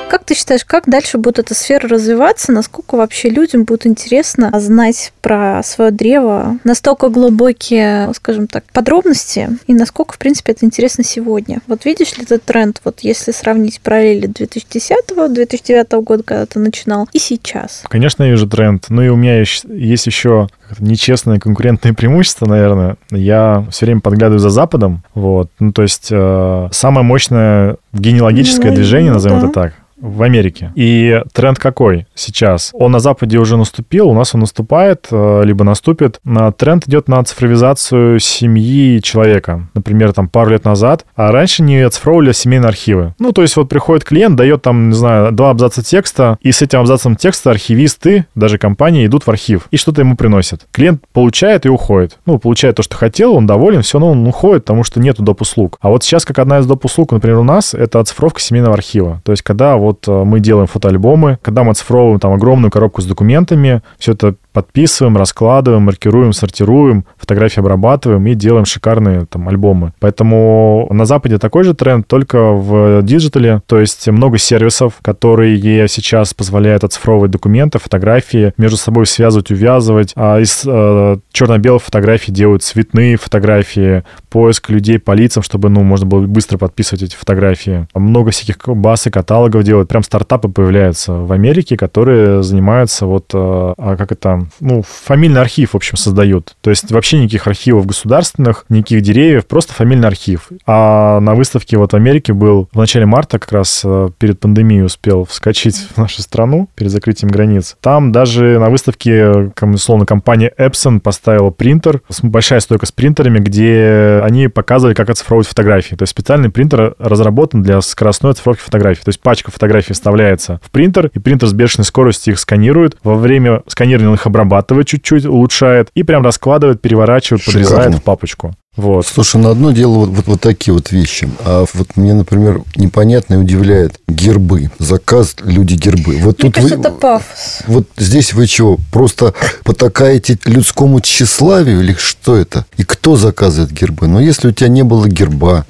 Как 0.08 0.24
ты 0.24 0.34
считаешь, 0.34 0.64
как 0.64 0.88
дальше 0.88 1.18
будет 1.18 1.38
эта 1.38 1.54
сфера 1.54 1.88
развиваться? 1.88 2.50
Насколько 2.52 2.96
вообще 2.96 3.28
людям 3.28 3.64
будет 3.64 3.86
интересно 3.86 4.50
знать 4.58 5.12
про 5.20 5.62
свое 5.62 5.90
древо? 5.90 6.58
Настолько 6.64 7.08
глубокие, 7.10 8.12
скажем 8.14 8.46
так, 8.46 8.64
подробности? 8.72 9.50
И 9.66 9.74
насколько, 9.74 10.14
в 10.14 10.18
принципе, 10.18 10.52
это 10.52 10.64
интересно 10.64 11.04
сегодня? 11.04 11.60
Вот 11.66 11.84
видишь 11.84 12.16
ли 12.16 12.24
этот 12.24 12.44
тренд, 12.44 12.80
вот 12.84 13.00
если 13.00 13.32
сравнить 13.32 13.80
параллели 13.80 14.28
2010-2009 14.28 16.02
года, 16.02 16.22
когда 16.22 16.46
ты 16.46 16.58
начинал, 16.58 17.08
и 17.12 17.18
сейчас? 17.18 17.82
Конечно, 17.88 18.22
я 18.22 18.30
вижу 18.30 18.48
тренд. 18.48 18.86
Ну 18.88 19.02
и 19.02 19.08
у 19.08 19.16
меня 19.16 19.40
есть 19.40 20.06
еще 20.06 20.48
нечестное 20.78 21.38
конкурентное 21.38 21.92
преимущество, 21.92 22.46
наверное. 22.46 22.96
Я 23.10 23.66
все 23.70 23.86
время 23.86 24.00
подглядываю 24.00 24.38
за 24.38 24.50
Западом. 24.50 25.02
Вот. 25.14 25.50
Ну, 25.58 25.72
то 25.72 25.82
есть 25.82 26.08
э, 26.10 26.68
самое 26.72 27.04
мощное 27.04 27.76
генеалогическое 27.92 28.70
ну, 28.70 28.76
движение, 28.76 29.12
назовем 29.12 29.40
да. 29.40 29.46
это 29.46 29.54
так, 29.54 29.74
в 30.00 30.22
Америке. 30.22 30.72
И 30.74 31.22
тренд 31.32 31.58
какой 31.58 32.06
сейчас? 32.14 32.70
Он 32.72 32.92
на 32.92 33.00
Западе 33.00 33.38
уже 33.38 33.56
наступил, 33.56 34.08
у 34.08 34.14
нас 34.14 34.34
он 34.34 34.40
наступает, 34.40 35.08
э, 35.10 35.42
либо 35.44 35.64
наступит. 35.64 36.20
Тренд 36.56 36.86
идет 36.86 37.08
на 37.08 37.22
цифровизацию 37.24 38.20
семьи 38.20 39.00
человека. 39.02 39.68
Например, 39.74 40.12
там 40.12 40.28
пару 40.28 40.50
лет 40.50 40.64
назад, 40.64 41.04
а 41.16 41.32
раньше 41.32 41.62
не 41.62 41.80
оцифровывали 41.80 42.32
семейные 42.32 42.68
архивы. 42.68 43.14
Ну, 43.18 43.32
то 43.32 43.42
есть 43.42 43.56
вот 43.56 43.68
приходит 43.68 44.04
клиент, 44.04 44.36
дает 44.36 44.62
там, 44.62 44.90
не 44.90 44.94
знаю, 44.94 45.32
два 45.32 45.50
абзаца 45.50 45.82
текста, 45.82 46.38
и 46.42 46.52
с 46.52 46.62
этим 46.62 46.80
абзацем 46.80 47.16
текста 47.16 47.50
архивисты, 47.50 48.26
даже 48.34 48.58
компании, 48.58 49.06
идут 49.06 49.26
в 49.26 49.30
архив 49.30 49.68
и 49.70 49.76
что-то 49.76 50.02
ему 50.02 50.16
приносят. 50.16 50.66
Клиент 50.72 51.02
получает 51.12 51.66
и 51.66 51.68
уходит. 51.68 52.18
Ну, 52.26 52.38
получает 52.38 52.76
то, 52.76 52.82
что 52.82 52.96
хотел, 52.96 53.34
он 53.34 53.46
доволен, 53.46 53.82
все, 53.82 53.98
но 53.98 54.10
он 54.10 54.26
уходит, 54.26 54.64
потому 54.64 54.84
что 54.84 55.00
нету 55.00 55.22
доп. 55.22 55.42
услуг. 55.42 55.78
А 55.80 55.88
вот 55.88 56.04
сейчас, 56.04 56.24
как 56.24 56.38
одна 56.38 56.58
из 56.58 56.66
доп. 56.66 56.84
услуг, 56.84 57.12
например, 57.12 57.38
у 57.38 57.44
нас, 57.44 57.74
это 57.74 58.00
оцифровка 58.00 58.40
семейного 58.40 58.74
архива. 58.74 59.22
То 59.24 59.32
есть, 59.32 59.42
когда 59.42 59.76
вот 59.76 59.87
э, 60.06 60.24
мы 60.24 60.40
делаем 60.40 60.66
фотоальбомы, 60.66 61.38
когда 61.42 61.64
мы 61.64 61.70
оцифровываем 61.70 62.20
там 62.20 62.32
огромную 62.32 62.70
коробку 62.70 63.00
с 63.00 63.06
документами, 63.06 63.82
все 63.98 64.12
это 64.12 64.34
подписываем, 64.58 65.16
раскладываем, 65.16 65.82
маркируем, 65.82 66.32
сортируем, 66.32 67.04
фотографии 67.16 67.60
обрабатываем 67.60 68.26
и 68.26 68.34
делаем 68.34 68.64
шикарные 68.64 69.24
там 69.26 69.48
альбомы. 69.48 69.92
Поэтому 70.00 70.88
на 70.90 71.04
Западе 71.04 71.38
такой 71.38 71.62
же 71.62 71.74
тренд, 71.74 72.08
только 72.08 72.52
в 72.52 73.02
digital 73.02 73.49
е, 73.49 73.62
то 73.66 73.78
есть 73.78 74.08
много 74.08 74.36
сервисов, 74.38 74.94
которые 75.00 75.86
сейчас 75.86 76.34
позволяют 76.34 76.82
оцифровывать 76.82 77.30
документы, 77.30 77.78
фотографии, 77.78 78.52
между 78.56 78.76
собой 78.76 79.06
связывать, 79.06 79.52
увязывать. 79.52 80.12
А 80.16 80.40
из 80.40 80.64
э, 80.66 81.18
черно-белых 81.30 81.84
фотографий 81.84 82.32
делают 82.32 82.64
цветные 82.64 83.16
фотографии, 83.16 84.02
поиск 84.28 84.70
людей 84.70 84.98
по 84.98 85.12
лицам, 85.12 85.44
чтобы, 85.44 85.68
ну, 85.68 85.84
можно 85.84 86.06
было 86.06 86.26
быстро 86.26 86.58
подписывать 86.58 87.04
эти 87.04 87.14
фотографии. 87.14 87.86
Много 87.94 88.32
всяких 88.32 88.58
баз 88.66 89.06
и 89.06 89.10
каталогов 89.10 89.62
делают. 89.62 89.88
Прям 89.88 90.02
стартапы 90.02 90.48
появляются 90.48 91.12
в 91.12 91.30
Америке, 91.30 91.76
которые 91.76 92.42
занимаются 92.42 93.06
вот, 93.06 93.30
э, 93.32 93.38
а 93.78 93.96
как 93.96 94.12
это, 94.12 94.47
ну, 94.60 94.82
фамильный 94.82 95.40
архив, 95.40 95.72
в 95.72 95.76
общем, 95.76 95.96
создают. 95.96 96.56
То 96.60 96.70
есть 96.70 96.90
вообще 96.90 97.18
никаких 97.18 97.46
архивов 97.46 97.86
государственных, 97.86 98.64
никаких 98.68 99.02
деревьев, 99.02 99.46
просто 99.46 99.72
фамильный 99.72 100.08
архив. 100.08 100.48
А 100.66 101.20
на 101.20 101.34
выставке 101.34 101.76
вот 101.78 101.92
в 101.92 101.96
Америке 101.96 102.32
был 102.32 102.68
в 102.72 102.78
начале 102.78 103.06
марта, 103.06 103.38
как 103.38 103.52
раз 103.52 103.82
э, 103.84 104.08
перед 104.18 104.40
пандемией 104.40 104.84
успел 104.84 105.24
вскочить 105.24 105.76
в 105.76 105.96
нашу 105.96 106.22
страну, 106.22 106.68
перед 106.74 106.90
закрытием 106.90 107.30
границ. 107.30 107.76
Там 107.80 108.12
даже 108.12 108.58
на 108.58 108.70
выставке, 108.70 109.52
условно, 109.60 110.06
компания 110.06 110.52
Epson 110.58 111.00
поставила 111.00 111.50
принтер, 111.50 112.02
большая 112.22 112.60
стойка 112.60 112.86
с 112.86 112.92
принтерами, 112.92 113.38
где 113.38 114.20
они 114.24 114.48
показывали, 114.48 114.94
как 114.94 115.10
оцифровывать 115.10 115.48
фотографии. 115.48 115.94
То 115.94 116.02
есть 116.02 116.12
специальный 116.12 116.50
принтер 116.50 116.94
разработан 116.98 117.62
для 117.62 117.80
скоростной 117.80 118.32
оцифровки 118.32 118.60
фотографий. 118.60 119.02
То 119.02 119.10
есть 119.10 119.20
пачка 119.20 119.50
фотографий 119.50 119.92
вставляется 119.92 120.60
в 120.62 120.70
принтер, 120.70 121.10
и 121.14 121.18
принтер 121.18 121.48
с 121.48 121.52
бешеной 121.52 121.84
скоростью 121.84 122.34
их 122.34 122.40
сканирует. 122.40 122.96
Во 123.02 123.14
время 123.14 123.62
сканирования 123.66 124.14
их 124.14 124.26
обрабатывает 124.28 124.86
чуть-чуть, 124.86 125.26
улучшает, 125.26 125.88
и 125.94 126.02
прям 126.02 126.22
раскладывает, 126.22 126.80
переворачивает, 126.80 127.42
Шикарно. 127.42 127.66
подрезает 127.66 127.94
в 127.96 128.02
папочку. 128.02 128.54
Вот. 128.78 129.06
Слушай, 129.08 129.40
на 129.40 129.50
одно 129.50 129.72
дело 129.72 129.94
вот, 129.94 130.10
вот, 130.10 130.26
вот 130.28 130.40
такие 130.40 130.72
вот 130.72 130.92
вещи. 130.92 131.28
А 131.44 131.64
вот 131.74 131.96
мне, 131.96 132.14
например, 132.14 132.62
непонятно 132.76 133.34
и 133.34 133.36
удивляет 133.36 133.98
гербы. 134.06 134.70
Заказ 134.78 135.34
люди 135.42 135.74
гербы. 135.74 136.18
Вот 136.22 136.40
мне 136.40 136.52
тут 136.52 136.54
кажется, 136.54 136.76
вы, 136.76 136.82
это 136.82 136.90
пафос. 136.92 137.62
Вот 137.66 137.88
здесь 137.96 138.32
вы 138.34 138.46
чего? 138.46 138.78
Просто 138.92 139.34
потакаете 139.64 140.38
людскому 140.44 141.00
тщеславию 141.00 141.80
или 141.80 141.94
что 141.94 142.36
это? 142.36 142.66
И 142.76 142.84
кто 142.84 143.16
заказывает 143.16 143.72
гербы? 143.72 144.06
Но 144.06 144.20
если 144.20 144.46
у 144.46 144.52
тебя 144.52 144.68
не 144.68 144.84
было 144.84 145.08
герба, 145.08 145.66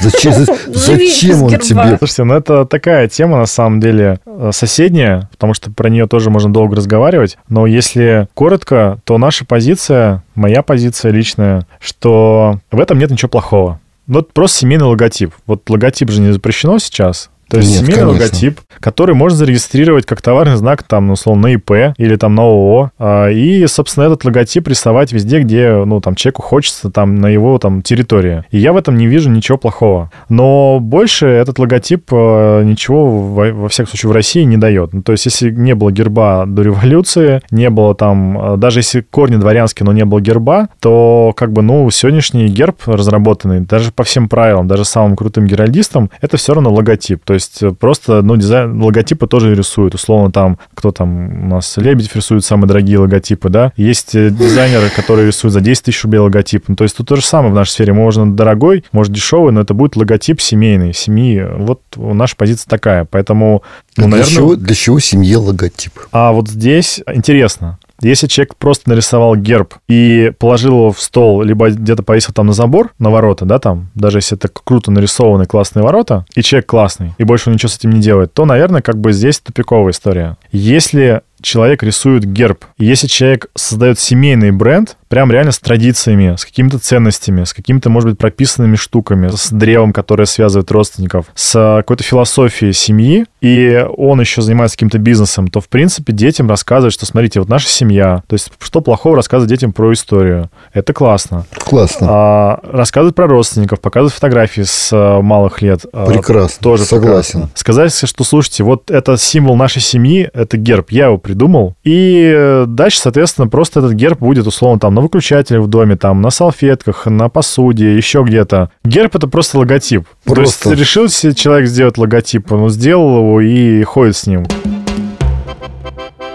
Зачем, 0.00 0.32
зачем 0.66 1.42
он 1.44 1.58
тебе? 1.58 1.96
Слушайте, 1.98 2.24
ну 2.24 2.34
это 2.34 2.64
такая 2.64 3.08
тема, 3.08 3.38
на 3.38 3.46
самом 3.46 3.80
деле, 3.80 4.20
э, 4.26 4.50
соседняя, 4.52 5.28
потому 5.32 5.54
что 5.54 5.70
про 5.70 5.88
нее 5.88 6.06
тоже 6.06 6.30
можно 6.30 6.52
долго 6.52 6.76
разговаривать. 6.76 7.38
Но 7.48 7.66
если 7.66 8.28
коротко, 8.34 8.98
то 9.04 9.18
наша 9.18 9.44
позиция, 9.44 10.22
моя 10.34 10.62
позиция 10.62 11.12
личная, 11.12 11.66
что 11.80 12.58
в 12.70 12.80
этом 12.80 12.98
нет 12.98 13.10
ничего 13.10 13.28
плохого. 13.28 13.80
Вот 14.06 14.32
просто 14.32 14.58
семейный 14.58 14.86
логотип. 14.86 15.32
Вот 15.46 15.68
логотип 15.70 16.10
же 16.10 16.20
не 16.20 16.32
запрещено 16.32 16.78
сейчас. 16.78 17.30
То 17.52 17.58
есть 17.58 17.68
Нет, 17.68 17.80
семейный 17.80 18.04
конечно. 18.06 18.24
логотип, 18.24 18.60
который 18.80 19.14
можно 19.14 19.36
зарегистрировать 19.36 20.06
как 20.06 20.22
товарный 20.22 20.56
знак, 20.56 20.84
там, 20.84 21.08
ну, 21.08 21.12
условно, 21.12 21.48
на 21.48 21.52
ИП 21.52 21.94
или 21.98 22.16
там 22.16 22.34
на 22.34 22.44
ООО. 22.44 22.92
А, 22.98 23.28
и, 23.28 23.66
собственно, 23.66 24.04
этот 24.04 24.24
логотип 24.24 24.66
рисовать 24.68 25.12
везде, 25.12 25.40
где, 25.40 25.84
ну, 25.84 26.00
там, 26.00 26.14
человеку 26.14 26.40
хочется, 26.40 26.90
там, 26.90 27.16
на 27.16 27.26
его, 27.26 27.58
там, 27.58 27.82
территории. 27.82 28.44
И 28.52 28.58
я 28.58 28.72
в 28.72 28.78
этом 28.78 28.96
не 28.96 29.06
вижу 29.06 29.28
ничего 29.28 29.58
плохого. 29.58 30.10
Но 30.30 30.78
больше 30.80 31.26
этот 31.26 31.58
логотип 31.58 32.04
э, 32.10 32.62
ничего, 32.64 33.06
во, 33.06 33.52
во 33.52 33.68
всяком 33.68 33.90
случае, 33.90 34.08
в 34.08 34.12
России 34.12 34.44
не 34.44 34.56
дает. 34.56 34.94
Ну, 34.94 35.02
то 35.02 35.12
есть, 35.12 35.26
если 35.26 35.50
не 35.50 35.74
было 35.74 35.92
герба 35.92 36.44
до 36.46 36.62
революции, 36.62 37.42
не 37.50 37.68
было 37.68 37.94
там, 37.94 38.54
э, 38.54 38.56
даже 38.56 38.78
если 38.78 39.02
корни 39.02 39.36
дворянские, 39.36 39.84
но 39.84 39.92
не 39.92 40.06
было 40.06 40.22
герба, 40.22 40.70
то, 40.80 41.34
как 41.36 41.52
бы, 41.52 41.60
ну, 41.60 41.90
сегодняшний 41.90 42.46
герб 42.46 42.78
разработанный, 42.86 43.60
даже 43.60 43.92
по 43.92 44.04
всем 44.04 44.30
правилам, 44.30 44.68
даже 44.68 44.86
самым 44.86 45.16
крутым 45.16 45.46
геральдистам, 45.46 46.08
это 46.22 46.38
все 46.38 46.54
равно 46.54 46.72
логотип. 46.72 47.20
То 47.24 47.34
есть, 47.34 47.41
есть 47.42 47.78
просто, 47.78 48.22
ну, 48.22 48.36
дизайн, 48.36 48.80
логотипы 48.82 49.26
тоже 49.26 49.54
рисуют. 49.54 49.94
Условно 49.94 50.30
там, 50.30 50.58
кто 50.74 50.92
там 50.92 51.44
у 51.44 51.48
нас, 51.48 51.76
Лебедев 51.76 52.14
рисует 52.16 52.44
самые 52.44 52.68
дорогие 52.68 52.98
логотипы, 52.98 53.48
да. 53.48 53.72
Есть 53.76 54.14
э, 54.14 54.30
дизайнеры, 54.30 54.90
которые 54.90 55.26
рисуют 55.26 55.52
за 55.52 55.60
10 55.60 55.84
тысяч 55.84 56.02
рублей 56.04 56.20
логотип. 56.20 56.68
Ну, 56.68 56.76
то 56.76 56.84
есть 56.84 56.96
тут 56.96 57.08
то 57.08 57.16
же 57.16 57.22
самое 57.22 57.52
в 57.52 57.54
нашей 57.54 57.70
сфере. 57.70 57.92
Можно 57.92 58.32
дорогой, 58.32 58.84
может 58.92 59.12
дешевый, 59.12 59.52
но 59.52 59.60
это 59.60 59.74
будет 59.74 59.96
логотип 59.96 60.40
семейный, 60.40 60.94
семьи. 60.94 61.44
Вот 61.56 61.82
наша 61.96 62.36
позиция 62.36 62.68
такая. 62.68 63.04
Поэтому, 63.04 63.62
ну, 63.96 64.04
для 64.04 64.16
наверное... 64.16 64.34
Чего, 64.34 64.56
для 64.56 64.74
чего 64.74 65.00
семье 65.00 65.38
логотип? 65.38 65.92
А 66.12 66.32
вот 66.32 66.48
здесь 66.48 67.00
интересно. 67.12 67.78
Если 68.02 68.26
человек 68.26 68.56
просто 68.56 68.90
нарисовал 68.90 69.36
герб 69.36 69.74
и 69.88 70.32
положил 70.38 70.72
его 70.72 70.92
в 70.92 71.00
стол, 71.00 71.42
либо 71.42 71.70
где-то 71.70 72.02
повесил 72.02 72.32
там 72.34 72.46
на 72.46 72.52
забор, 72.52 72.92
на 72.98 73.10
ворота, 73.10 73.44
да, 73.44 73.58
там, 73.58 73.90
даже 73.94 74.18
если 74.18 74.36
это 74.36 74.48
круто 74.48 74.90
нарисованные 74.90 75.46
классные 75.46 75.82
ворота, 75.82 76.26
и 76.34 76.42
человек 76.42 76.66
классный, 76.66 77.14
и 77.18 77.24
больше 77.24 77.48
он 77.48 77.54
ничего 77.54 77.68
с 77.68 77.76
этим 77.76 77.90
не 77.90 78.00
делает, 78.00 78.32
то, 78.34 78.44
наверное, 78.44 78.82
как 78.82 78.98
бы 78.98 79.12
здесь 79.12 79.40
тупиковая 79.40 79.92
история. 79.92 80.36
Если 80.50 81.22
человек 81.42 81.82
рисует 81.82 82.24
герб, 82.24 82.64
если 82.78 83.06
человек 83.06 83.46
создает 83.54 83.98
семейный 83.98 84.52
бренд, 84.52 84.96
прям 85.12 85.30
реально 85.30 85.52
с 85.52 85.58
традициями, 85.58 86.36
с 86.38 86.46
какими-то 86.46 86.78
ценностями, 86.78 87.44
с 87.44 87.52
какими-то, 87.52 87.90
может 87.90 88.08
быть, 88.08 88.18
прописанными 88.18 88.76
штуками, 88.76 89.28
с 89.28 89.50
древом, 89.50 89.92
которое 89.92 90.24
связывает 90.24 90.70
родственников, 90.70 91.26
с 91.34 91.76
какой-то 91.82 92.02
философией 92.02 92.72
семьи, 92.72 93.26
и 93.42 93.84
он 93.98 94.22
еще 94.22 94.40
занимается 94.40 94.78
каким-то 94.78 94.96
бизнесом, 94.96 95.48
то, 95.48 95.60
в 95.60 95.68
принципе, 95.68 96.14
детям 96.14 96.48
рассказывать, 96.48 96.94
что, 96.94 97.04
смотрите, 97.04 97.40
вот 97.40 97.50
наша 97.50 97.68
семья, 97.68 98.22
то 98.26 98.32
есть 98.32 98.52
что 98.58 98.80
плохого 98.80 99.16
рассказывать 99.16 99.50
детям 99.50 99.74
про 99.74 99.92
историю. 99.92 100.48
Это 100.72 100.94
классно. 100.94 101.44
Классно. 101.58 102.06
А, 102.08 102.60
рассказывать 102.62 103.14
про 103.14 103.26
родственников, 103.26 103.82
показывать 103.82 104.14
фотографии 104.14 104.62
с 104.62 104.88
а, 104.94 105.20
малых 105.20 105.60
лет. 105.60 105.84
А, 105.92 106.06
прекрасно. 106.06 106.56
А, 106.58 106.62
тоже 106.62 106.84
согласен. 106.84 107.40
Прекрасно. 107.40 107.50
Сказать, 107.54 107.94
что, 107.94 108.24
слушайте, 108.24 108.64
вот 108.64 108.90
это 108.90 109.18
символ 109.18 109.56
нашей 109.56 109.82
семьи, 109.82 110.30
это 110.32 110.56
герб, 110.56 110.90
я 110.90 111.08
его 111.08 111.18
придумал, 111.18 111.74
и 111.84 112.64
дальше, 112.66 112.98
соответственно, 112.98 113.48
просто 113.48 113.80
этот 113.80 113.92
герб 113.92 114.18
будет, 114.18 114.46
условно, 114.46 114.80
там, 114.80 115.01
на 115.02 115.06
выключателе 115.06 115.60
в 115.60 115.66
доме, 115.66 115.96
там, 115.96 116.22
на 116.22 116.30
салфетках, 116.30 117.06
на 117.06 117.28
посуде, 117.28 117.96
еще 117.96 118.22
где-то. 118.22 118.70
Герб— 118.84 119.14
это 119.16 119.26
просто 119.26 119.58
логотип. 119.58 120.06
Просто. 120.24 120.64
То 120.64 120.70
есть 120.70 120.80
решил 120.80 121.08
себе 121.08 121.34
человек 121.34 121.68
сделать 121.68 121.98
логотип, 121.98 122.52
он 122.52 122.70
сделал 122.70 123.18
его 123.18 123.40
и 123.40 123.82
ходит 123.82 124.16
с 124.16 124.26
ним. 124.28 124.46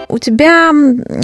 У 0.09 0.19
тебя 0.19 0.71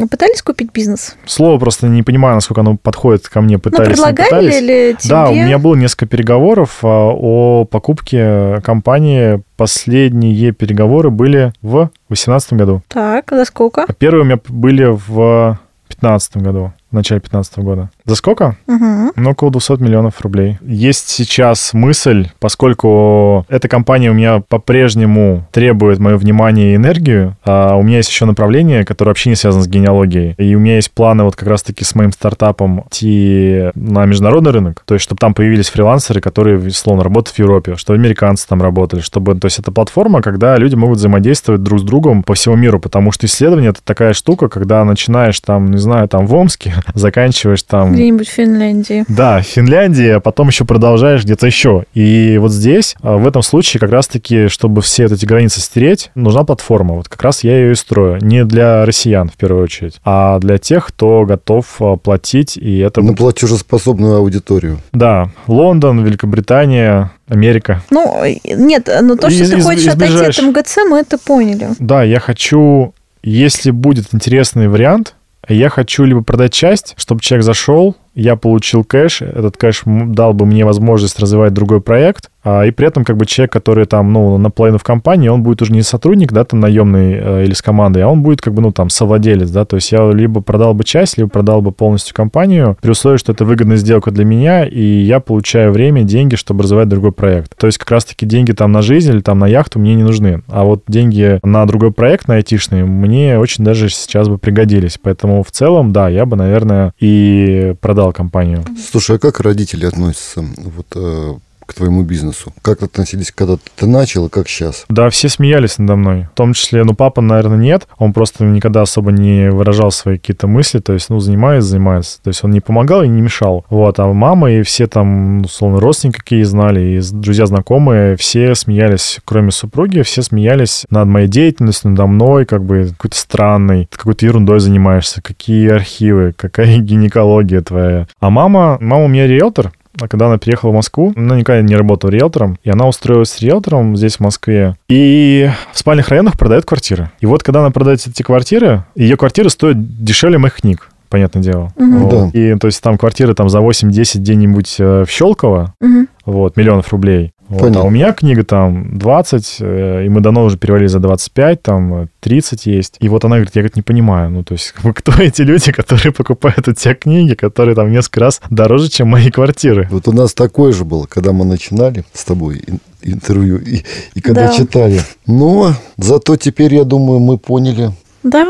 пытались 0.10 0.42
купить 0.42 0.72
бизнес? 0.72 1.16
Слово 1.26 1.58
просто 1.58 1.88
не 1.88 2.04
понимаю, 2.04 2.36
насколько 2.36 2.62
оно 2.62 2.78
подходит 2.78 3.28
ко 3.28 3.42
мне. 3.42 3.58
Пытались, 3.58 3.98
ну, 3.98 4.06
предлагали 4.06 4.30
пытались. 4.30 4.62
или 4.62 4.96
тебе? 5.00 5.10
Да, 5.10 5.30
у 5.30 5.34
меня 5.34 5.58
было 5.58 5.76
несколько 5.76 6.06
переговоров 6.06 6.80
а, 6.84 6.88
о 6.88 7.66
покупке 7.66 8.62
компании. 8.64 9.42
Последние 9.58 10.52
переговоры 10.52 11.10
были 11.10 11.54
в 11.62 11.90
2018 12.10 12.54
году. 12.54 12.82
Так, 12.88 13.32
за 13.32 13.46
сколько? 13.46 13.86
Первые 13.98 14.22
у 14.22 14.26
меня 14.26 14.40
были 14.48 14.86
в 14.86 15.58
2015 15.90 16.38
году 16.38 16.74
в 16.94 16.96
начале 16.96 17.20
2015 17.20 17.58
года. 17.60 17.90
За 18.06 18.16
сколько? 18.16 18.56
Угу. 18.68 19.12
Ну, 19.16 19.32
около 19.32 19.52
200 19.52 19.82
миллионов 19.82 20.22
рублей. 20.22 20.60
Есть 20.62 21.10
сейчас 21.10 21.74
мысль, 21.74 22.30
поскольку 22.40 23.46
эта 23.50 23.68
компания 23.68 24.12
у 24.12 24.14
меня 24.14 24.44
по-прежнему 24.48 25.48
требует 25.52 26.00
мое 26.00 26.18
внимание 26.18 26.74
и 26.74 26.76
энергию, 26.76 27.36
а 27.44 27.76
у 27.76 27.82
меня 27.82 27.98
есть 27.98 28.10
еще 28.10 28.26
направление, 28.26 28.86
которое 28.86 29.10
вообще 29.10 29.30
не 29.30 29.36
связано 29.36 29.64
с 29.64 29.68
генеалогией. 29.68 30.36
И 30.38 30.56
у 30.56 30.60
меня 30.60 30.76
есть 30.76 30.92
планы 30.92 31.24
вот 31.24 31.36
как 31.36 31.50
раз-таки 31.50 31.84
с 31.84 31.96
моим 31.96 32.12
стартапом 32.12 32.86
идти 32.88 33.72
на 33.74 34.06
международный 34.06 34.52
рынок, 34.52 34.84
то 34.86 34.94
есть 34.94 35.04
чтобы 35.04 35.18
там 35.20 35.34
появились 35.34 35.70
фрилансеры, 35.70 36.22
которые, 36.22 36.70
словно, 36.70 37.04
работают 37.04 37.36
в 37.36 37.40
Европе, 37.40 37.76
чтобы 37.76 37.98
американцы 37.98 38.48
там 38.48 38.62
работали, 38.62 39.02
чтобы... 39.02 39.36
То 39.36 39.46
есть 39.46 39.58
это 39.58 39.72
платформа, 39.72 40.22
когда 40.22 40.56
люди 40.58 40.76
могут 40.76 41.00
взаимодействовать 41.00 41.64
друг 41.64 41.80
с 41.80 41.84
другом 41.84 42.22
по 42.22 42.36
всему 42.36 42.56
миру, 42.56 42.80
потому 42.80 43.12
что 43.12 43.26
исследование— 43.26 43.70
это 43.72 43.82
такая 43.84 44.14
штука, 44.14 44.48
когда 44.48 44.84
начинаешь 44.86 45.40
там, 45.40 45.72
не 45.72 45.78
знаю, 45.78 46.08
там 46.08 46.28
в 46.28 46.36
Омске, 46.36 46.74
заканчиваешь 46.94 47.64
там... 47.64 47.94
Где-нибудь 47.94 48.28
в 48.28 48.32
Финляндии. 48.32 49.06
Да, 49.08 49.42
в 49.42 49.46
Финляндии, 49.46 50.10
а 50.10 50.20
потом 50.20 50.50
еще 50.50 50.66
продолжаешь 50.66 51.24
где-то 51.24 51.46
еще. 51.46 51.86
И 51.94 52.38
вот 52.40 52.52
здесь, 52.52 52.96
а, 53.02 53.18
в 53.18 53.28
этом 53.28 53.42
случае, 53.42 53.80
как 53.80 53.92
раз-таки, 53.92 54.48
чтобы 54.48 54.82
все 54.82 55.06
эти 55.06 55.26
границы 55.26 55.62
стереть, 55.62 56.12
нужна 56.16 56.44
платформа. 56.44 56.96
Вот 56.96 57.10
как 57.10 57.22
раз 57.22 57.44
я 57.44 57.58
ее 57.58 57.72
и 57.72 57.76
строю. 57.76 58.20
Не 58.22 58.46
для 58.46 58.86
россиян, 58.86 59.30
в 59.30 59.34
первую 59.34 59.64
очередь, 59.64 60.00
а 60.04 60.40
для 60.40 60.58
тех, 60.58 60.88
кто 60.88 61.26
готов 61.26 61.66
а, 61.80 61.96
платить, 61.98 62.58
и 62.58 62.80
это... 62.80 63.02
На 63.02 63.14
платежеспособную 63.14 64.18
аудиторию. 64.18 64.80
Да. 64.92 65.30
Лондон, 65.48 66.04
Великобритания, 66.04 67.12
Америка. 67.28 67.82
Ну, 67.90 68.24
нет, 68.46 68.90
но 69.02 69.16
то, 69.16 69.30
что 69.30 69.44
из, 69.44 69.50
ты 69.50 69.62
хочешь 69.62 69.86
из, 69.86 69.94
отойти 69.94 70.26
от 70.26 70.42
МГЦ, 70.42 70.78
мы 70.90 71.00
это 71.00 71.18
поняли. 71.18 71.70
Да, 71.80 72.04
я 72.04 72.20
хочу, 72.20 72.94
если 73.24 73.72
будет 73.72 74.08
интересный 74.14 74.68
вариант, 74.68 75.16
я 75.48 75.70
хочу 75.70 76.04
либо 76.04 76.24
продать 76.24 76.54
часть, 76.54 76.94
чтобы 76.98 77.22
человек 77.22 77.46
зашел, 77.46 77.96
я 78.16 78.36
получил 78.36 78.84
кэш, 78.84 79.22
этот 79.22 79.58
кэш 79.58 79.82
дал 79.86 80.34
бы 80.34 80.46
мне 80.46 80.66
возможность 80.66 81.20
развивать 81.20 81.54
другой 81.54 81.82
проект, 81.82 82.30
и 82.46 82.72
при 82.72 82.88
этом 82.88 83.04
как 83.04 83.18
бы 83.18 83.26
человек, 83.26 83.52
который 83.52 83.86
там, 83.86 84.12
ну, 84.12 84.38
наполовину 84.38 84.78
в 84.78 84.84
компании, 84.84 85.30
он 85.30 85.44
будет 85.44 85.62
уже 85.62 85.72
не 85.72 85.82
сотрудник, 85.82 86.32
да, 86.32 86.44
там 86.44 86.60
наемный 86.60 87.14
э, 87.14 87.44
или 87.46 87.54
с 87.54 87.62
командой, 87.62 88.04
а 88.04 88.08
он 88.08 88.22
будет 88.22 88.42
как 88.42 88.54
бы, 88.54 88.62
ну, 88.62 88.72
там, 88.72 88.90
совладелец, 88.90 89.50
да, 89.50 89.66
то 89.66 89.76
есть 89.78 89.92
я 89.92 90.12
либо 90.12 90.42
продал 90.42 90.74
бы 90.74 90.84
часть, 90.84 91.18
либо 91.18 91.30
продал 91.30 91.62
бы 91.62 91.72
полностью 91.72 92.16
компанию, 92.16 92.78
при 92.82 92.92
условии, 92.92 93.18
что 93.18 93.32
это 93.32 93.46
выгодная 93.46 93.78
сделка 93.78 94.12
для 94.12 94.26
меня, 94.26 94.66
и 94.66 94.84
я 94.84 95.20
получаю 95.20 95.72
время, 95.72 96.04
деньги, 96.04 96.36
чтобы 96.36 96.64
развивать 96.64 96.90
другой 96.90 97.12
проект. 97.12 97.56
То 97.58 97.68
есть 97.68 97.78
как 97.78 97.92
раз-таки 97.92 98.26
деньги 98.26 98.52
там 98.52 98.72
на 98.72 98.82
жизнь 98.82 99.12
или 99.12 99.22
там 99.22 99.40
на 99.40 99.48
яхту 99.48 99.80
мне 99.80 99.96
не 99.96 100.04
нужны, 100.04 100.44
а 100.48 100.64
вот 100.64 100.84
деньги 100.88 101.40
на 101.44 101.66
другой 101.66 101.92
проект, 101.92 102.28
на 102.28 102.36
айтишный, 102.36 102.84
мне 102.84 103.40
очень 103.40 103.64
даже 103.64 103.90
сейчас 103.90 104.28
бы 104.28 104.38
пригодились. 104.38 105.00
Поэтому 105.02 105.44
в 105.44 105.52
целом, 105.52 105.94
да, 105.94 106.10
я 106.10 106.26
бы, 106.26 106.36
наверное, 106.36 106.94
и 107.00 107.76
продал 107.82 108.12
компанию. 108.14 108.64
Слушай, 108.92 109.18
а 109.18 109.20
как 109.20 109.40
родители 109.40 109.86
относятся 109.86 110.44
вот, 110.58 110.88
э, 110.96 111.34
твоему 111.74 112.04
бизнесу? 112.04 112.54
Как 112.62 112.84
относились, 112.84 113.32
когда 113.32 113.58
ты 113.76 113.88
начал, 113.88 114.28
и 114.28 114.30
как 114.30 114.48
сейчас? 114.48 114.86
Да, 114.90 115.10
все 115.10 115.30
смеялись 115.30 115.78
надо 115.78 115.96
мной. 115.96 116.28
В 116.34 116.36
том 116.36 116.54
числе, 116.54 116.84
ну, 116.84 116.94
папа, 116.94 117.22
наверное, 117.22 117.58
нет. 117.58 117.88
Он 117.98 118.14
просто 118.14 118.44
никогда 118.46 118.82
особо 118.82 119.12
не 119.12 119.50
выражал 119.50 119.92
свои 119.92 120.18
какие-то 120.18 120.48
мысли. 120.48 120.80
То 120.80 120.94
есть, 120.94 121.10
ну, 121.10 121.20
занимается, 121.20 121.70
занимается. 121.70 122.22
То 122.22 122.30
есть 122.30 122.44
он 122.44 122.52
не 122.52 122.62
помогал 122.62 123.04
и 123.04 123.08
не 123.08 123.22
мешал. 123.22 123.66
Вот, 123.70 124.00
а 124.00 124.08
мама 124.12 124.52
и 124.52 124.64
все 124.64 124.88
там, 124.88 125.40
ну, 125.40 125.44
условно, 125.46 125.80
родственники 125.80 126.18
какие 126.18 126.44
знали, 126.44 126.80
и 126.82 127.02
друзья, 127.12 127.46
знакомые, 127.46 128.16
все 128.18 128.56
смеялись, 128.56 129.20
кроме 129.26 129.52
супруги, 129.52 130.02
все 130.02 130.22
смеялись 130.22 130.86
над 130.90 131.08
моей 131.08 131.28
деятельностью, 131.28 131.92
надо 131.92 132.08
мной, 132.08 132.46
как 132.46 132.64
бы 132.64 132.90
какой-то 132.92 133.18
странный, 133.18 133.88
какой-то 133.92 134.26
ерундой 134.26 134.60
занимаешься, 134.60 135.22
какие 135.22 135.70
архивы, 135.70 136.34
какая 136.36 136.78
гинекология 136.80 137.62
твоя. 137.62 138.08
А 138.20 138.30
мама, 138.30 138.78
мама 138.80 139.06
у 139.06 139.08
меня 139.08 139.28
риэлтор, 139.28 139.72
а 140.00 140.08
когда 140.08 140.28
она 140.28 140.38
переехала 140.38 140.72
в 140.72 140.74
Москву, 140.76 141.14
она 141.16 141.38
никогда 141.38 141.62
не 141.62 141.76
работала 141.76 142.10
риэлтором, 142.12 142.58
и 142.64 142.70
она 142.70 142.88
устроилась 142.88 143.40
риэлтором 143.42 143.96
здесь, 143.96 144.18
в 144.18 144.20
Москве, 144.22 144.76
и 144.90 145.50
в 145.72 145.78
спальных 145.80 146.10
районах 146.10 146.38
продает 146.38 146.66
квартиры. 146.66 147.12
И 147.20 147.26
вот 147.26 147.44
когда 147.44 147.60
она 147.62 147.72
продает 147.72 148.06
эти 148.06 148.24
квартиры, 148.24 148.86
ее 148.96 149.18
квартиры 149.18 149.50
стоят 149.50 150.04
дешевле 150.04 150.38
моих 150.38 150.56
книг 150.56 150.90
понятное 151.10 151.44
дело. 151.44 151.72
Мгм. 151.78 152.00
Вот. 152.06 152.32
Да. 152.34 152.40
И 152.40 152.56
то 152.58 152.66
есть 152.66 152.82
там 152.82 152.98
квартиры 152.98 153.36
там 153.36 153.48
за 153.48 153.60
8-10 153.60 154.18
где-нибудь 154.18 154.78
э, 154.80 155.04
в 155.08 155.12
Щелково, 155.12 155.76
Мгм. 155.80 156.08
вот, 156.26 156.58
миллионов 156.58 156.92
рублей. 156.92 157.33
Вот. 157.50 157.76
А 157.76 157.84
у 157.84 157.90
меня 157.90 158.14
книга 158.14 158.44
там 158.44 158.98
20, 158.98 159.58
э, 159.60 160.06
и 160.06 160.10
мы 160.10 160.22
давно 160.22 160.44
уже 160.46 160.58
перевалили 160.58 160.88
за 160.88 161.00
25, 161.00 161.62
там 161.62 161.94
э, 162.04 162.08
30 162.22 162.66
есть. 162.66 162.96
И 163.00 163.10
вот 163.10 163.26
она 163.26 163.36
говорит, 163.36 163.56
я 163.56 163.62
говорит, 163.62 163.76
не 163.76 163.82
понимаю, 163.82 164.30
ну 164.32 164.44
то 164.44 164.54
есть 164.54 164.72
как 164.76 164.84
бы, 164.84 164.94
кто 164.94 165.12
эти 165.22 165.42
люди, 165.44 165.72
которые 165.72 166.12
покупают 166.14 166.68
у 166.68 166.74
тебя 166.74 166.96
книги, 166.96 167.34
которые 167.36 167.76
там 167.76 167.92
несколько 167.92 168.22
раз 168.22 168.42
дороже, 168.50 168.90
чем 168.90 169.10
мои 169.10 169.30
квартиры? 169.30 169.88
Вот 169.92 170.08
у 170.08 170.12
нас 170.14 170.34
такое 170.34 170.72
же 170.74 170.84
было, 170.86 171.06
когда 171.06 171.32
мы 171.34 171.46
начинали 171.46 172.04
с 172.14 172.24
тобой 172.24 172.64
ин- 172.66 172.80
интервью 173.04 173.58
и, 173.58 173.84
и 174.16 174.22
когда 174.22 174.48
Да. 174.48 174.54
читали. 174.54 175.02
Но 175.28 175.74
зато 175.98 176.38
теперь, 176.38 176.74
я 176.76 176.86
думаю, 176.86 177.20
мы 177.20 177.38
поняли. 177.38 177.92
Да. 178.24 178.48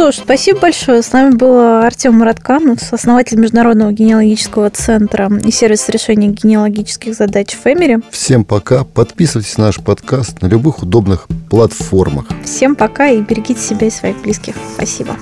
Что 0.00 0.12
ж, 0.12 0.14
спасибо 0.24 0.60
большое. 0.60 1.02
С 1.02 1.12
нами 1.12 1.34
был 1.34 1.60
Артем 1.60 2.14
Муратканов, 2.14 2.90
основатель 2.90 3.38
Международного 3.38 3.92
генеалогического 3.92 4.70
центра 4.70 5.30
и 5.44 5.50
сервис 5.50 5.90
решения 5.90 6.28
генеалогических 6.28 7.14
задач 7.14 7.54
в 7.54 7.66
Эмере. 7.66 8.00
Всем 8.10 8.46
пока. 8.46 8.84
Подписывайтесь 8.84 9.58
на 9.58 9.66
наш 9.66 9.76
подкаст 9.76 10.40
на 10.40 10.46
любых 10.46 10.82
удобных 10.82 11.28
платформах. 11.50 12.24
Всем 12.44 12.76
пока 12.76 13.08
и 13.08 13.20
берегите 13.20 13.60
себя 13.60 13.88
и 13.88 13.90
своих 13.90 14.22
близких. 14.22 14.54
Спасибо. 14.74 15.16